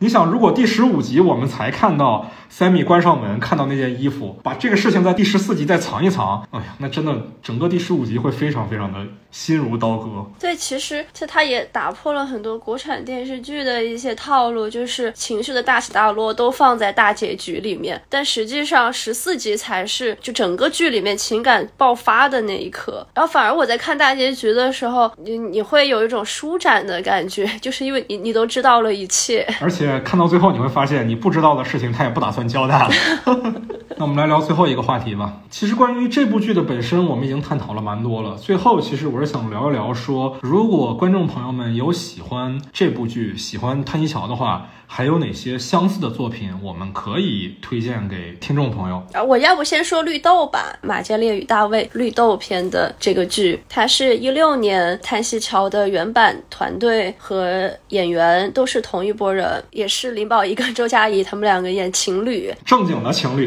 [0.00, 10.08] 你想，如果第十五集我们才看到 Sammy 关上门，看到那件衣服，把这个事情在第十四集再藏一藏，哎呀，那真的整个第十五集会非常非常的心如刀割。
[10.40, 23.06] 对，其实这它也打破了很多国产电视剧的一些套路，就是情绪的大起大落都放在大结局里面，但实际上十四集才是就整个剧里面情感爆发的那一刻。
[23.14, 29.88] 然后反而我在看大结局的时候，你你会有一种舒展的感觉，就是因为你你都知道了一切，而且。
[30.04, 32.90] 看到最后，你会发现你不知道的事情，他也不打算交代了。
[33.98, 35.40] 那我们来聊最后一个话题吧。
[35.50, 38.36] 其实关于这部剧的本身，我们已经探讨了蛮多了。
[38.36, 44.68] 最后，其实我是想聊一聊，说如果观众朋友们有喜欢这部剧、喜欢《叹息桥》的话。
[44.90, 49.22] 还有哪些相似的作品我们可以推荐给听众朋友啊？
[49.22, 63.46] 我要不先说绿豆吧，《马建烈与大卫》绿豆篇的这个剧，它是一六年《叹息桥》的原版团队和演员都是同一波人，也是林保怡跟周佳怡他们两个演情侣，正经的情侣，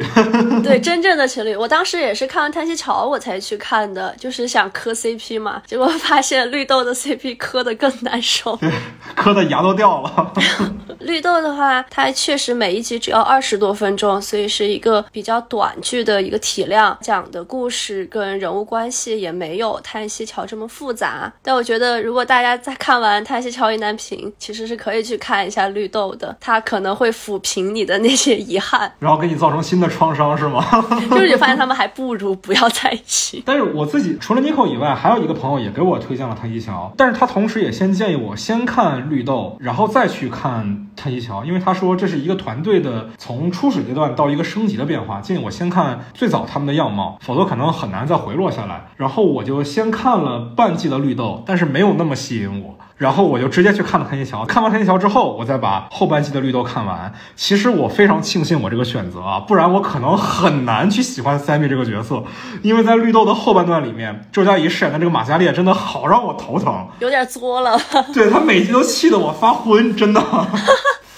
[0.64, 1.56] 对，真正的情侣。
[1.56, 8.58] 我当时也是看完《叹息桥》我才去看的，就是想磕 CP 嘛，结果发现绿豆的 CP 磕的更难受，
[9.16, 10.34] 磕的牙都掉了，
[11.00, 11.32] 绿豆。
[11.42, 21.32] 的话，它确实每一集只要二十多分钟，所以是一个比较短剧的一个体量，讲的故事跟人物关系也没有《叹息桥》这么复杂。
[21.42, 30.64] 但我觉得，如果大家在看完《叹息桥》意难平，其实是可以去看一下绿豆的，它可能会抚平你的那些遗憾，然后给你造成新的创伤，是吗？
[31.10, 33.42] 就是你发现他们还不如不要在一起。
[33.46, 41.42] 但是我自己除了 Nico 以外，还有一个朋友也给我推荐了《叹息桥》，但是他同时也先建议我先看绿豆，然后再去看《叹息桥》。
[41.46, 48.86] 因为他说这是一个团队的从初始阶段到一个升级的变化，建议我先看最早他们的样貌，否则可能很难再回落下来。
[48.96, 52.78] 然后我就先看了半季的绿豆，但是没有那么吸引我。
[53.02, 57.12] 然后我就直接去看了《黑衣桥》，看完《黑衣桥》之后，我再把后半季的绿豆看完。
[57.36, 62.24] 其实我非常庆幸我这个选择啊，不然我可能很难去喜欢 Sammy 这个角色，
[62.62, 67.76] 因为在绿豆的后半段里面，周佳怡饰演的这个马加列真的好让我头疼，有点作了。
[68.14, 70.22] 对他每集都气得我发昏，真的。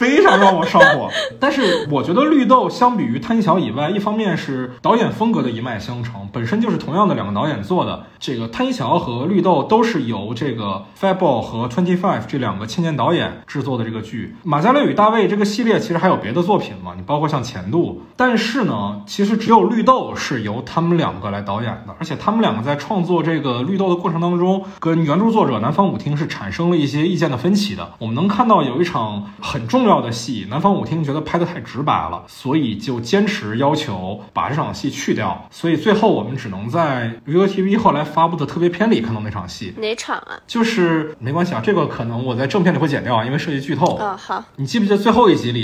[0.03, 8.03] 非常让我上火，但是我觉得绿豆相比于《叹息桥》以外，一方面是导演风格的一脉相承，本身就是同样的两个导演做的。
[8.19, 14.35] 这个《叹息桥》和绿豆都是由这个 fbo 和 Twenty Five 这两个青年导演制作的这个剧。
[14.43, 18.01] 马加列与大卫这个系列其实还有别的作品嘛，你包括像前度。
[18.17, 27.93] 但是呢，其实只有绿豆是由他们两个来导演的，而且他们两个在创作这个绿豆的过程当中，跟原著作者南方舞厅是产生了一些意见的分歧的。
[27.99, 29.92] 我们能看到有一场很重要。
[30.01, 35.47] 的戏，南方舞厅觉得拍的太直白了，所以就坚持要求把这场戏去掉。
[35.51, 39.73] 所以最后我们只能在 ViuTV 后来发布的特别片里看到那场戏。
[39.77, 40.39] 哪场啊？
[40.47, 43.95] 就是没关系啊，这个可能我在正片里会剪掉啊，因为涉及剧透。
[43.95, 44.43] 啊，好。
[44.55, 45.63] 你记不记得最后一集里？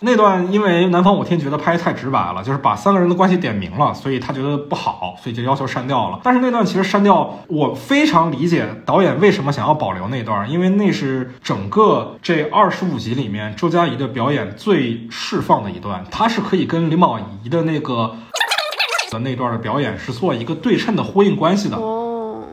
[0.00, 6.20] 那段因为南方五天觉得拍太直白了，就是把三个人的关系点明了，所以他觉得不好，所以就要求删掉了。
[6.22, 18.14] 但是那段其实删掉，我非常理解导演为什么想要保留那段，因为那是整个这二十五集里面周佳怡的表演最释放的一段，她是可以跟林保怡的那个。
[19.08, 21.78] 的那段的表演是做一个对称的呼应关系的。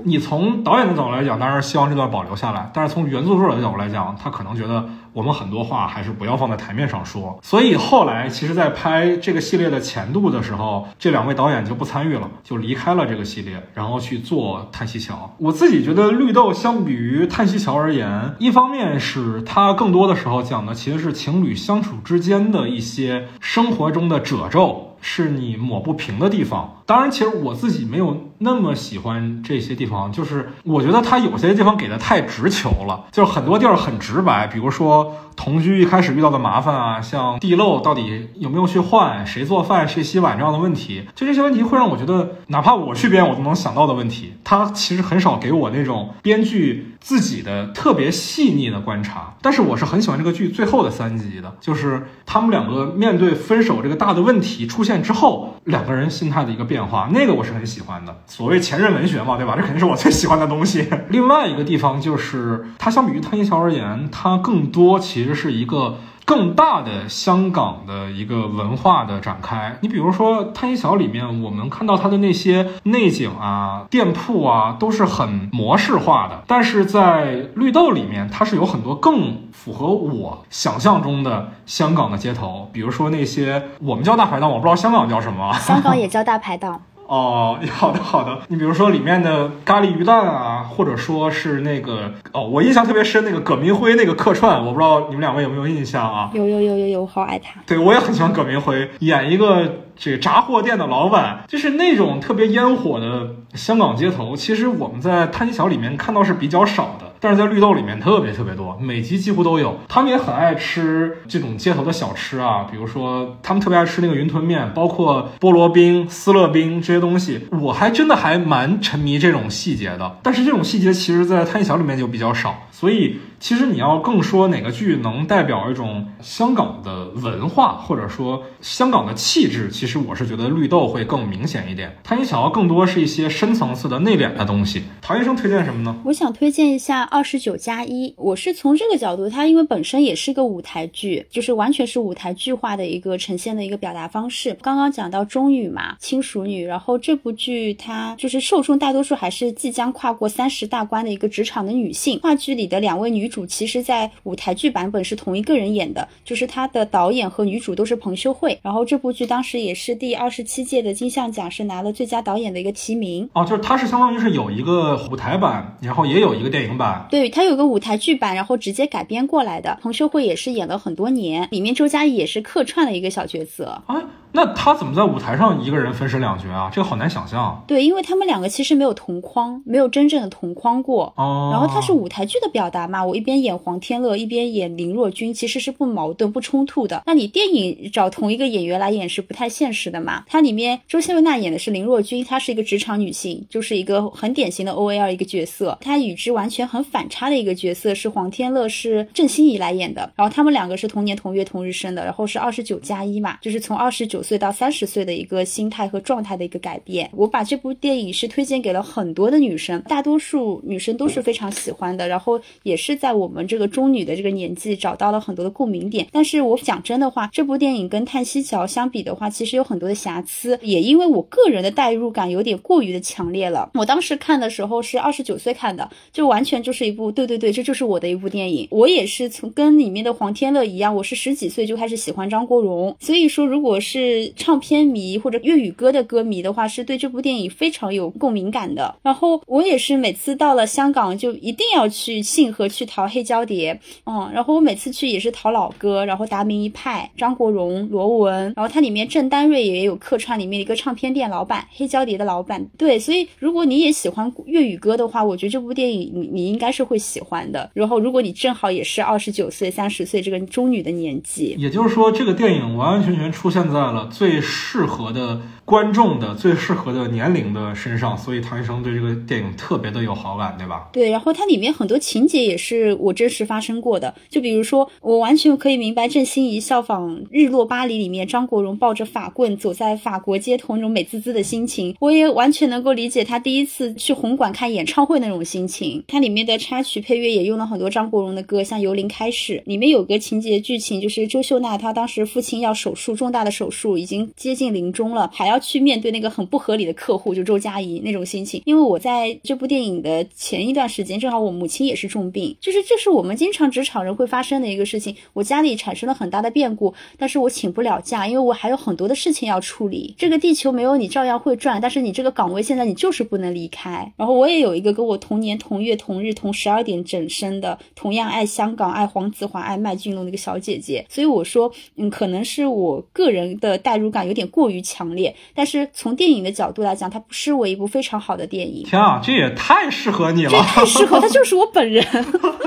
[0.03, 7.39] 你从导演的角度来讲，当然希望这段保留下来，但是从原作者的角度来讲，他可能觉得我们很多话还是不要放在台面上说。
[7.41, 15.15] 所以后来，其实，在拍这个系列的前度的时候，这两位导演就不参与了，就离开了这个系列，然后去做《叹息桥》。
[15.37, 24.89] 我自己觉得，《绿豆》相比于《叹息桥》而言，一方面是它更多的时候讲的其实是情侣相处之间的一些生活中的褶皱。
[25.05, 26.81] 是你抹不平的地方。
[26.85, 49.35] 当然，其实我自己没有那么喜欢这些地方，就是我觉得他有些地方给的太直球了，就是很多地儿很直白，比如说同居一开始遇到的麻烦啊，像地漏到底有没有去换，谁做饭谁洗碗这样的问题，就这些问题会让我觉得，哪怕我去编我都能想到的问题，他其实很少给我那种编剧自己的特别细腻的观察。
[49.41, 58.15] 但是我是很喜欢这个剧最后的三集的，就是他们两个面对分手这个大的问题出现之后，两个人心态的一个变化，那个我是很喜欢的。
[58.25, 59.53] 所谓前任文学嘛，对吧？
[59.55, 60.89] 这肯定是我最喜欢的东西。
[61.09, 65.99] 另外一个地方就是，它相比于《叹息桥》而言，它更多其实是一个。
[66.25, 76.41] 更大的香港的一个文化的展开，你比如说《叹息桥》里面，我们看到它的那些内景啊、店铺啊，都是很模式化的。
[76.47, 86.81] 但是在《绿豆》里面，它是有很多更符合我想象中的香港的街头，比如说那些我们叫大排档，我不知道香港叫什么，香港也叫大排档。
[87.07, 88.39] 哦，好的好的。
[88.49, 96.29] 你比如说里面的咖喱鱼蛋啊，或者说是那个哦，我印象特别深那个葛明辉那个客串，我不知道你们两位有没有印象啊？
[96.33, 97.61] 有有有有有，我好爱他。
[97.65, 104.35] 对，我也很喜欢葛明辉演一个这个杂货店的老板，就是那种特别烟火的香港街头。
[104.35, 107.11] 其实我们在叹息桥里面看到是比较少的。
[107.19, 109.79] 但是在绿豆里面特别特别多，每集几乎都有。
[109.87, 117.47] 他们也很爱吃这种街头的小吃啊，比如说他们特别爱吃那个云吞面，包括菠萝冰、思乐冰这些东西。
[117.61, 120.17] 我还真的还蛮沉迷这种细节的。
[120.21, 123.21] 但是这种细节其实，在叹息桥里面就比较少，所以。
[123.43, 131.93] 其实你要更说哪个剧能代表一种香港的文化，或者说香港的气质，其实我是觉得绿豆会更明显一点。
[132.05, 134.83] 谭一桥更多是一些深层次的内敛的东西。
[135.01, 135.93] 唐医生推荐什么呢？
[136.05, 144.57] 我想推荐一下《二十九加一》，我是从这个角度，它因为本身也是个舞台剧，就是完全是舞台剧化的一个呈现的一个表达方式。
[144.61, 152.17] 刚刚讲到中女嘛，亲属女，然后这部剧它就是受众大多数还是即将跨过三十大关的一个职场的女性。
[152.21, 153.32] 话剧里的两位女。
[153.33, 158.59] 主其实，在舞台剧版本是同一个人演的，就是他的导演和女主都是彭修慧。
[158.61, 163.27] 然后这部剧当时也是第二十七届的金像奖是拿了最佳导演的一个提名。
[163.33, 167.07] 哦，就是它是相当于是有一个舞台版，然后也有一个电影版。
[167.09, 169.79] 对，它有个舞台剧版，然后直接改编过来的。
[169.81, 173.81] 彭修慧也是演了很多年，里面周佳怡也是客串了一个小角色。
[173.87, 174.03] 啊。
[174.35, 176.67] 那他怎么在舞台上一个人分饰两角啊？
[176.73, 177.63] 这个好难想象。
[177.67, 181.13] 对，因为他们两个其实没有同框，没有真正的同框过。
[181.15, 181.51] 哦。
[181.51, 187.03] 然后他是舞台剧的表达嘛，我一边演黄天乐，一边演林若君，其实是不矛盾、不冲突的。
[187.05, 190.23] 那你电影找同一个演员来演是不太现实的嘛？
[190.27, 195.77] 它里面周秀娜演的是林若君，她是一个职场女性，就是一个很典型的 O A R 一个角色。
[195.79, 200.11] 她与之完全很反差的一个角色是黄天乐，是郑欣宜来演的。
[200.15, 204.23] 然后他们两个是同年同月同日生的，然后是二十九加一嘛，就是从二十九。
[204.23, 216.07] 岁到三十岁的一个心态和状态的一个改变，我把这部电影是推荐给了很多的女生，大多数女生都是非常喜欢的，然后也是在我们这个中女的这个年纪找到了很多的共鸣点。
[216.09, 223.69] 但是我讲真的话，这部电影跟《叹息桥》相比的话，其实有很多的瑕疵，也因为我个人的代入感有点过于的强烈了。
[223.73, 228.65] 我当时看的时候是二十九岁看的，就完全就是一部对对对，这就是我的一部电影。
[228.71, 234.31] 我也是从跟里面的黄天乐一样，我是十几岁就开始喜欢张国荣，所以说如果是。
[234.35, 238.93] 唱片迷或者粤语歌的歌迷的话，是对这部电影非常有共鸣感的。
[239.01, 252.63] 然后我也是每次到了香港就一定要去信和去淘黑胶碟，嗯，然后我每次去也是淘老歌，然后达明一派、张国荣、罗文，然后它里面郑丹瑞也有客串里面一个唱片店老板、黑胶碟的老板。
[252.77, 257.67] 对，所以如果你也喜欢粤语歌的话，我觉得这部电影你你应该是会喜欢的。
[257.73, 264.07] 然后如果你正好也是二十九岁、三十岁这个中女的年纪，也就是说这个电影完完全全出现在了。
[264.11, 265.41] 最适合的。
[265.65, 270.89] 观众的最适合的年龄的身上，所以唐医生对这个电影特别的有好感，对吧？
[270.91, 286.03] 对，然后它里面很多情节也是是我真实发生过的，就比如说，我完全可以明白郑欣宜效仿《日落巴黎》里面张国荣抱着法棍走在法国街头那种美滋滋的心情，我也完全能够理解他第一次去红馆看演唱会那种心情。
[286.07, 298.61] 它里面的插曲配乐也用了很多张国荣的歌，像《由零开始》里面有个情节剧情，就是周秀娜她当时父亲要手术重大的手术，已经接近临终了，还要去面对那个很不合理的客户，就周佳怡那种心情。
[298.65, 305.15] 因为我在这部电影的前一段时间，正好我母亲也是重病，就是这是我们经常职场人会发生的一个事情。
[305.33, 310.15] 我家里产生了很大的变故，但是我请不了假，因为我还有很多的事情要处理。
[310.17, 314.11] 这个地球没有你照样会转，但是你这个岗位现在你就是不能离开。
[314.17, 321.05] 然后我也有一个跟我同年同月同日同十二点整生的，同样爱香港、爱黄子华、爱麦浚龙的一个小姐姐。
[321.07, 325.35] 所以我说，嗯，可能是我个人的代入感有点过于强烈。
[325.53, 328.83] 但是从电影的角度来讲，它不失为一部非常好的电影。
[328.83, 330.49] 天啊，这也太适合你了！
[330.49, 332.03] 这太适合，他就是我本人。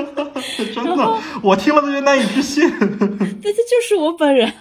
[0.74, 2.68] 真的，我听了都觉得难以置信。
[2.78, 4.52] 对，这就是我本人。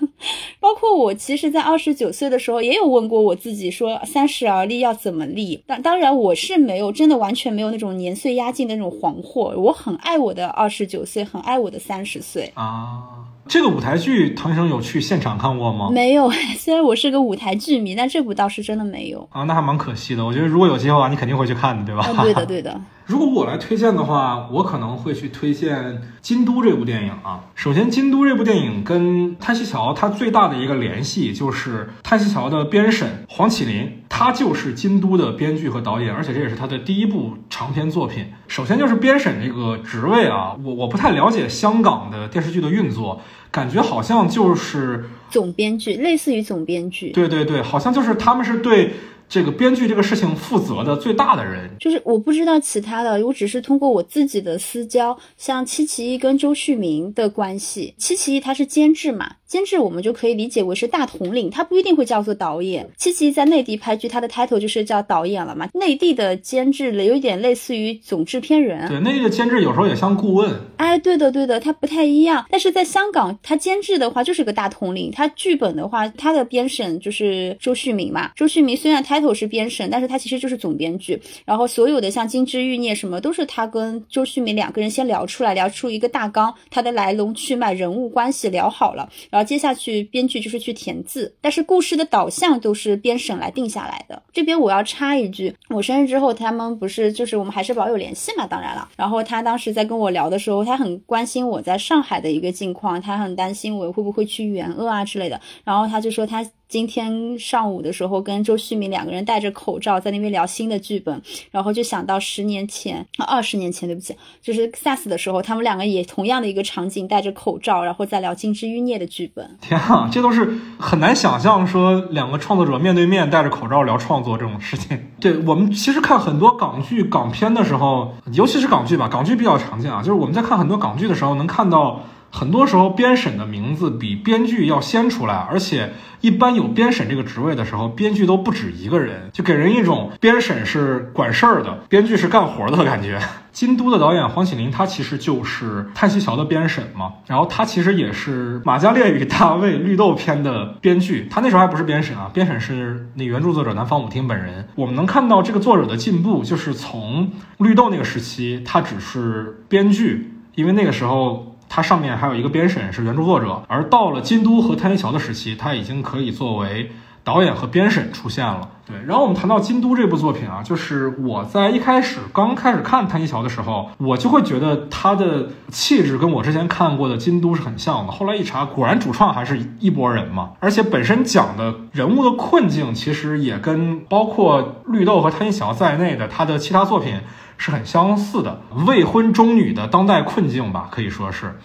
[0.59, 5.63] 包括我，其实，在二十九岁的时候，也有问过我自己，说三十而立要怎么立？
[5.67, 9.55] 当当然，我是没有，真的完全没有那种年岁压境的那种惶惑。
[9.59, 13.03] 我很爱我的二十九岁，很爱我的三十岁啊。
[13.47, 15.89] 这个舞台剧，唐医生有去现场看过吗？
[15.91, 19.43] 没有， 虽然我是个舞台剧迷，但这部倒是真的没有啊。
[19.43, 20.25] 那还蛮可惜的。
[20.25, 22.23] 我觉得如果有机会的话，你肯定会去看的，对吧？
[22.23, 22.81] 对的，对的。
[23.05, 25.77] 如果我来推荐的话，我可能会去推荐
[26.21, 27.43] 《京都》这部电影啊。
[27.53, 38.25] 首先，《京都》这部电影跟《叹息桥》它最大的一个联系就是《叹息桥》的编审黄启林，他就是《京都》的编剧和导演，而且这也是他的第一部长篇作品。
[38.47, 47.11] 首先就是编审这个职位啊，我我不太了解香港的电视剧的运作，感觉好像就是总编剧，类似于总编剧。
[47.11, 48.93] 对对对，好像就是他们是对。
[49.28, 57.93] 这个编剧这个事情负责的最大的人，就是我不知道其他的，我只是通过我自己的私交，像戚其义跟周旭明的关系。
[57.97, 62.88] 戚其义他是监制嘛，监制我们就可以理解为是大统领，他不一定会叫做导演。
[62.97, 65.67] 戚其义在内地拍剧，他的 title 就是叫导演了嘛。
[65.73, 68.88] 内地的监制了，有一点类似于总制片人。
[68.88, 70.53] 对，内地的监制有时候也像顾问。
[70.78, 72.45] 哎，对的对的，他不太一样。
[72.49, 78.32] 但是在香港，他监制的话就是个大统领，他剧本的话，他的编审就是周旭明嘛。
[78.36, 79.14] 周旭明虽然他。
[79.22, 81.22] Title 是编审，但是他其实就是总编剧。
[81.45, 91.34] 然后所有的像《金枝欲孽》什么，都是他跟周旭明两个人先聊出来，聊出一个大纲，他的来龙去脉、人物关系聊好了，然后接下去编剧就是去填字。
[91.41, 94.22] 但是故事的导向都是编审来定下来的。
[94.34, 98.45] 这边我要插一句，我生日之后，他们不是就是我们还是保有联系嘛？
[98.47, 98.88] 当然了。
[98.97, 105.39] 然后他当时在跟我聊的时候，他很关心我在上海的一个境况，他很担心我会不会去援鄂啊之类的。
[105.63, 106.45] 然后他就说他。
[106.68, 119.57] 今天上午的时候，跟周旭明两个人戴着口罩在那边聊新的剧本，然后就想到十年前，二十年前，对不起，就是 SARS 的时候，他们两个也同样的一个场景，戴着口罩，然后在聊《金枝欲孽》的剧本。
[119.61, 124.99] 天啊，这都是很难想象，说两个创作者面对面戴着口罩聊创作这种事情。
[125.22, 132.01] 对我们其实看很多港剧、港片的时候，尤其是港剧吧，港剧比较常见啊，就是我们在看很多港剧的时候，能看到。
[132.36, 143.17] 很多时候，编审的名字比编剧要先出来，而且一般有编审这个职位的时候，编剧都不止一个人，就给人一种编审是管事儿的， 编剧是干活的感觉。
[143.53, 154.67] 京都的导演黄启林，他其实就是《叹息桥》的编审嘛，然后他其实也是《玛嘉烈与大卫》绿豆片的编剧，他那时候还不是编审啊，编审是那原著作者南方舞厅本人。
[154.75, 161.54] 我们能看到这个作者的进步，就是从绿豆那个时期，他只是编剧，因为那个时候。
[161.68, 166.91] 它上面还有一个编审是原著作者，而到了京都和太田桥的时期，它已经可以作为
[167.26, 168.69] 导演和编审出现了。
[168.88, 178.13] 对，然后我们谈到京都这部作品啊，就是我在一开始刚开始看叹息桥的时候，我就会觉得他的气质跟我之前看过的京都是很像的。
[178.13, 187.15] 后来一查，果然主创还是一拨人嘛，而且本身讲的人物的困境，其实也跟包括绿豆和叹息桥在内的他的其他作品。
[187.57, 191.55] 是很相似的未婚中女的当代困境吧，可以说是。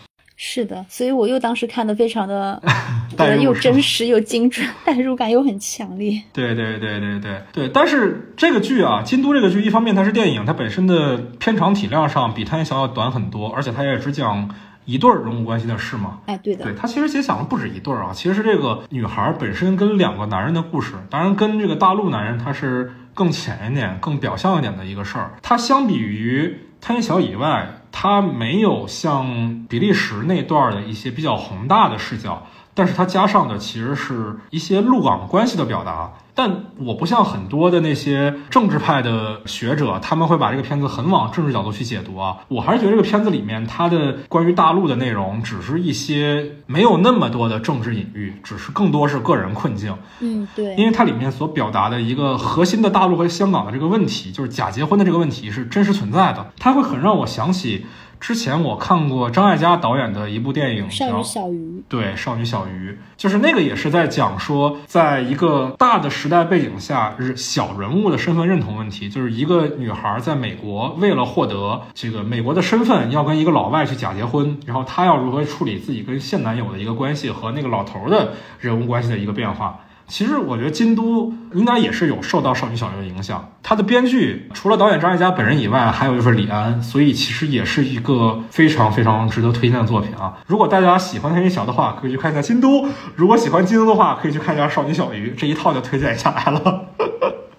[0.43, 2.59] 是的，所以我又当时看的非常的，
[3.14, 6.18] 对，又真实又精准，代入感又很强烈。
[6.32, 7.68] 对对对对对对。
[7.68, 14.49] 但是这个剧啊，《京都》这个剧，一方面它是电影，它本身的片长体量上比《贪小要短很多，而且它也只讲
[14.86, 16.20] 一对人物关系的事嘛。
[16.24, 16.64] 哎，对的。
[16.64, 22.91] 对，它其实其实讲了不止一对啊，其实是这个女孩本身跟两个男人的故事，当然跟这个大陆男人他是。
[23.12, 32.47] 更浅一点、更表象一点的一个事儿，它相比于贪小以外，它没有像比利时那段的一些比较宏大的视角。
[32.81, 42.39] 但是它加上的其实是一些陆港关系的表达，但我不像很多的那些政治派的学者，他们会把这个片子很往政治角度去解读啊。
[42.49, 49.95] 我还是觉得这个片子里面它的关于大陆的内容，只是一些没有那么多的政治隐喻，只是更多是个人困境。
[50.20, 57.85] 嗯，对，因为它里面所表达的一个核心的大陆和香港的这个问题，就是假结婚的这个问题是真实存在的，它会很让我想起。
[58.21, 69.09] 之前我看过张艾嘉导演的一部电影叫少女小鱼，对《少女小鱼》，就是那个也是在讲说，在一个大的时代背景下，是小人物的身份认同问题。
[69.09, 79.81] 就是一个女孩在美国为了获得这个美国的身份，要跟一个老外去假结婚，然后她要如何处理自己跟现男友的一个关系和那个老头的人物关系的一个变化。
[80.11, 83.49] 其实我觉得京都应该也是有受到《少女小鱼》的影响。
[83.63, 90.35] 它的编剧除了导演张艾嘉本人以外，还有就是李安，所以其实也是一个非常非常值得推荐的作品啊。
[90.49, 96.87] 如果大家喜欢天气桥的话，可以去看一下京都；如果喜欢京都的话，可以去看一下《少女小鱼》，这一套就推荐下来了。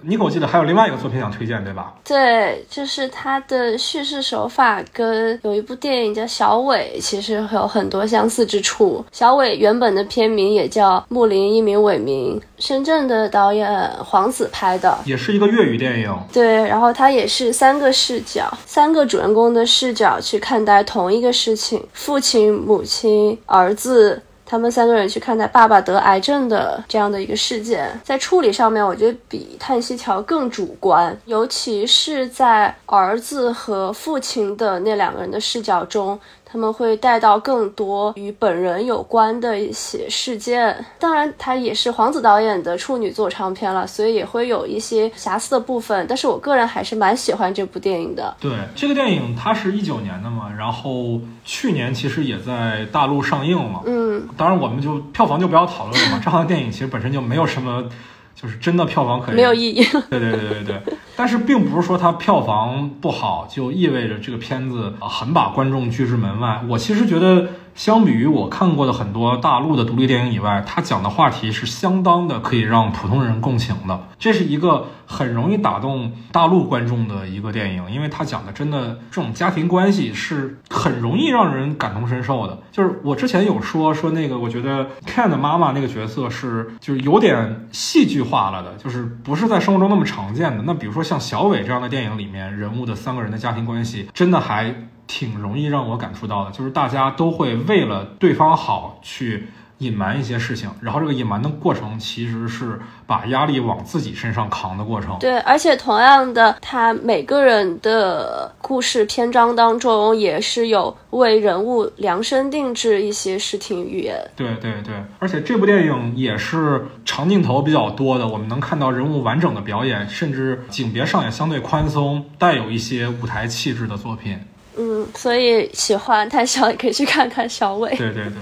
[0.04, 1.94] 尼可，我记得还有另外一个作品想推荐，对吧？
[2.04, 9.04] 对，就是它的叙事手法跟有一部电影叫《小伟》，其实有很多相似之处。
[9.12, 16.16] 小伟原本的片名也叫《木林一名伟名》，深圳的导演黄子拍的，也是一个粤语电影。
[16.34, 24.22] 对，然后它也是三个视角，三个主人公的视角去看待同一个事情：父亲、母亲、儿子。
[24.52, 36.20] 他们三个人去看待爸爸得癌症的这样的一个事件，在处理上面，我觉得比《叹息桥》更主观，尤其是在儿子和父亲的那两个人的视角中。
[36.52, 46.06] 他们会带到更多与本人有关的一些事件，当然，它也是黄子导演的处女作长片了，所以也会有一些瑕疵的部分。
[46.10, 48.36] 但是我个人还是蛮喜欢这部电影的。
[48.40, 53.82] 对，这个电影它是一九年的嘛，然后去年其实也在大陆上映了。
[53.86, 57.90] 嗯，当然我们就票房就不要讨论了嘛，这样的电影其实本身就没有什么。
[58.34, 59.84] 就是真的票房可以没有意义。
[60.10, 60.82] 对对对对对，
[61.16, 66.64] 但是并不是说它票房不好就意味着这个片子很把观众拒之门外。
[66.68, 67.48] 我其实觉得。
[67.76, 74.08] 相比于我看过的很多大陆的独立电影以外，他讲的话题是相当的可以让普通人共情的。
[74.20, 82.60] 这是一个很容易打动大陆观众的一个电影，因为他讲的真的这种家庭关系是很容易让人感同身受的。
[82.72, 90.64] 就是我之前有说说那个，我觉得 Ken 的妈妈那个角色是就是有点戏剧化了的，就是不是在生活中那么常见的。
[90.68, 94.76] 那比如说像小伟这样的电影里面人物的三个人的家庭关系，真的还。
[95.12, 99.50] 挺容易让我感触到的，就是大家都会为了对方好去
[99.80, 105.18] 隐瞒一些事情，然后这个隐瞒的过程其实是把压力往自己身上扛的过程。
[105.20, 114.16] 对，而且同样的，他每个人的故事篇章当中也是有为人物量身定制一些视听语言。
[114.38, 124.40] 对对对，而且这部电影也是长镜头比较多的，我们能看到人物完整的表演，甚至景别上也相对宽松，带有一些舞台气质的作品。
[124.78, 127.90] 嗯，所以喜欢太小也可以去看看小伟。
[127.92, 128.34] 对对对，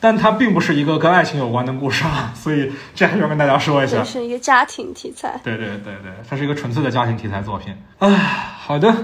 [0.00, 5.40] 但它并不是一个跟爱情有关的故事啊，所以这还是要跟大家说一下，是一个家庭题材。
[5.42, 7.74] 对对对对，它是一个纯粹的家庭题材作品。
[7.98, 8.94] 哎，好的。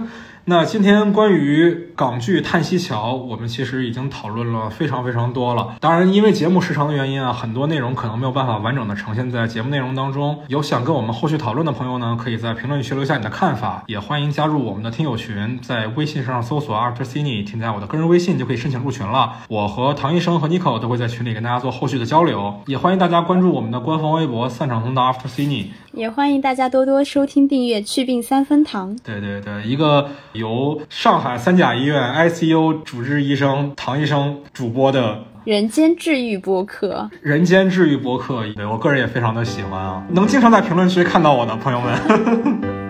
[0.46, 5.76] 那今天关于港剧《叹息桥》，我们其实已经讨论了非常非常多了。
[5.80, 10.38] 当然，因为节目时长的原因啊，很多内容可能没有办法完整的呈现在节目内容当中。
[10.48, 19.34] 有想跟我们后续讨论的朋友呢，可以在评论区留下你的看法，也欢迎加入我们的听友群，在微信上搜索 After Cine，添加我的个人微信就可以申请入群了。
[19.48, 25.66] 我和唐医生和 Nico 都会在群里跟大家做后续的交流，也欢迎大家关注我们的官方微博“散场通道 After Cine”。
[25.92, 28.96] 也欢迎大家多多收听订阅祛病三分堂。
[29.04, 37.10] 对对对，一个由上海三甲医院 ICU 主治医生唐医生主播的人间治愈播客。
[37.20, 41.94] 人间治愈播客，对我个人也非常的喜欢啊，能经常在评论区看到我的朋友们。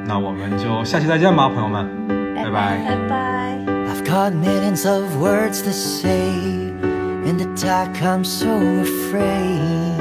[0.06, 1.86] 那我们就下期再见吧，朋友们，
[2.36, 2.78] 拜拜。
[2.84, 3.58] 拜拜。
[3.88, 6.08] I've got millions of words to say.
[7.26, 8.48] In the dark, I'm so
[8.82, 9.96] afraid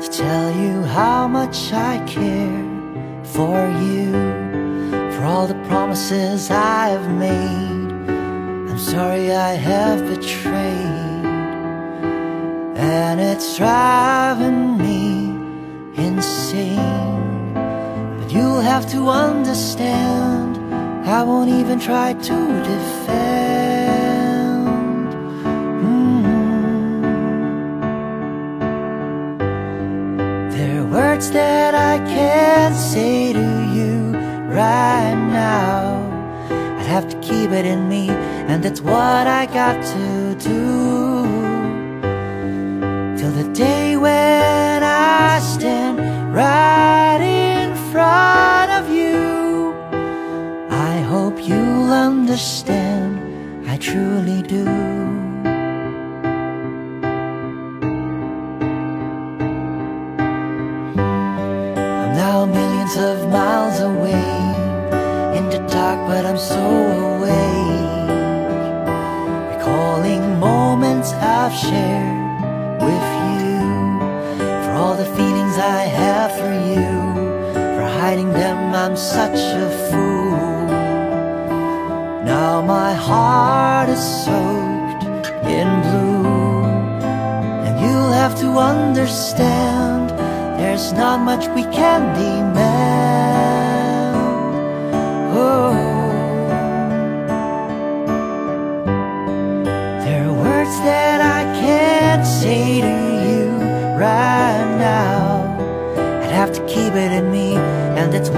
[0.00, 2.64] to tell you how much I care
[3.22, 4.65] for you.
[5.16, 7.90] For all the promises I've made,
[8.68, 11.24] I'm sorry I have betrayed.
[12.76, 15.30] And it's driving me
[15.96, 17.54] insane.
[18.18, 20.58] But you'll have to understand,
[21.08, 23.06] I won't even try to defend.
[25.80, 26.20] Mm.
[30.52, 33.65] There are words that I can't say to you
[34.56, 36.00] right now.
[36.78, 38.08] I'd have to keep it in me,
[38.48, 41.26] and that's what I got to do.
[43.18, 45.98] Till the day when I stand
[46.34, 49.74] right in front of you.
[50.70, 55.15] I hope you'll understand, I truly do.
[62.86, 65.36] millions of miles away.
[65.36, 66.62] In the dark but I'm so
[67.14, 68.08] awake.
[69.56, 73.08] Recalling moments I've shared with
[73.42, 73.60] you.
[74.64, 76.92] For all the feelings I have for you.
[77.54, 80.66] For hiding them I'm such a fool.
[82.24, 85.04] Now my heart is soaked
[85.58, 86.64] in blue.
[87.66, 90.10] And you'll have to understand
[90.58, 92.65] there's not much we can demand.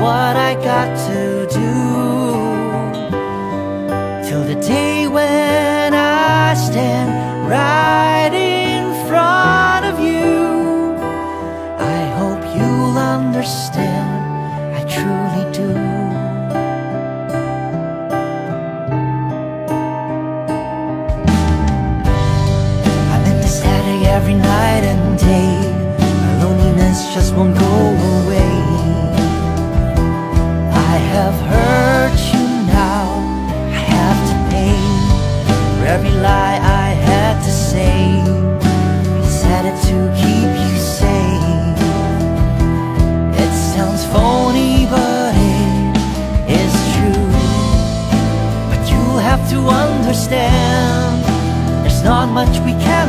[0.00, 1.72] What I got to do.
[4.28, 7.10] Till the day when I stand
[7.48, 10.94] right in front of you.
[11.96, 13.87] I hope you'll understand,
[31.14, 33.04] have hurt you now.
[33.78, 34.78] I have to pay
[35.78, 38.22] for every lie I had to say.
[39.22, 41.78] I said it to keep you safe.
[43.42, 47.28] It sounds phony, but it is true.
[48.70, 51.24] But you'll have to understand.
[51.82, 53.08] There's not much we can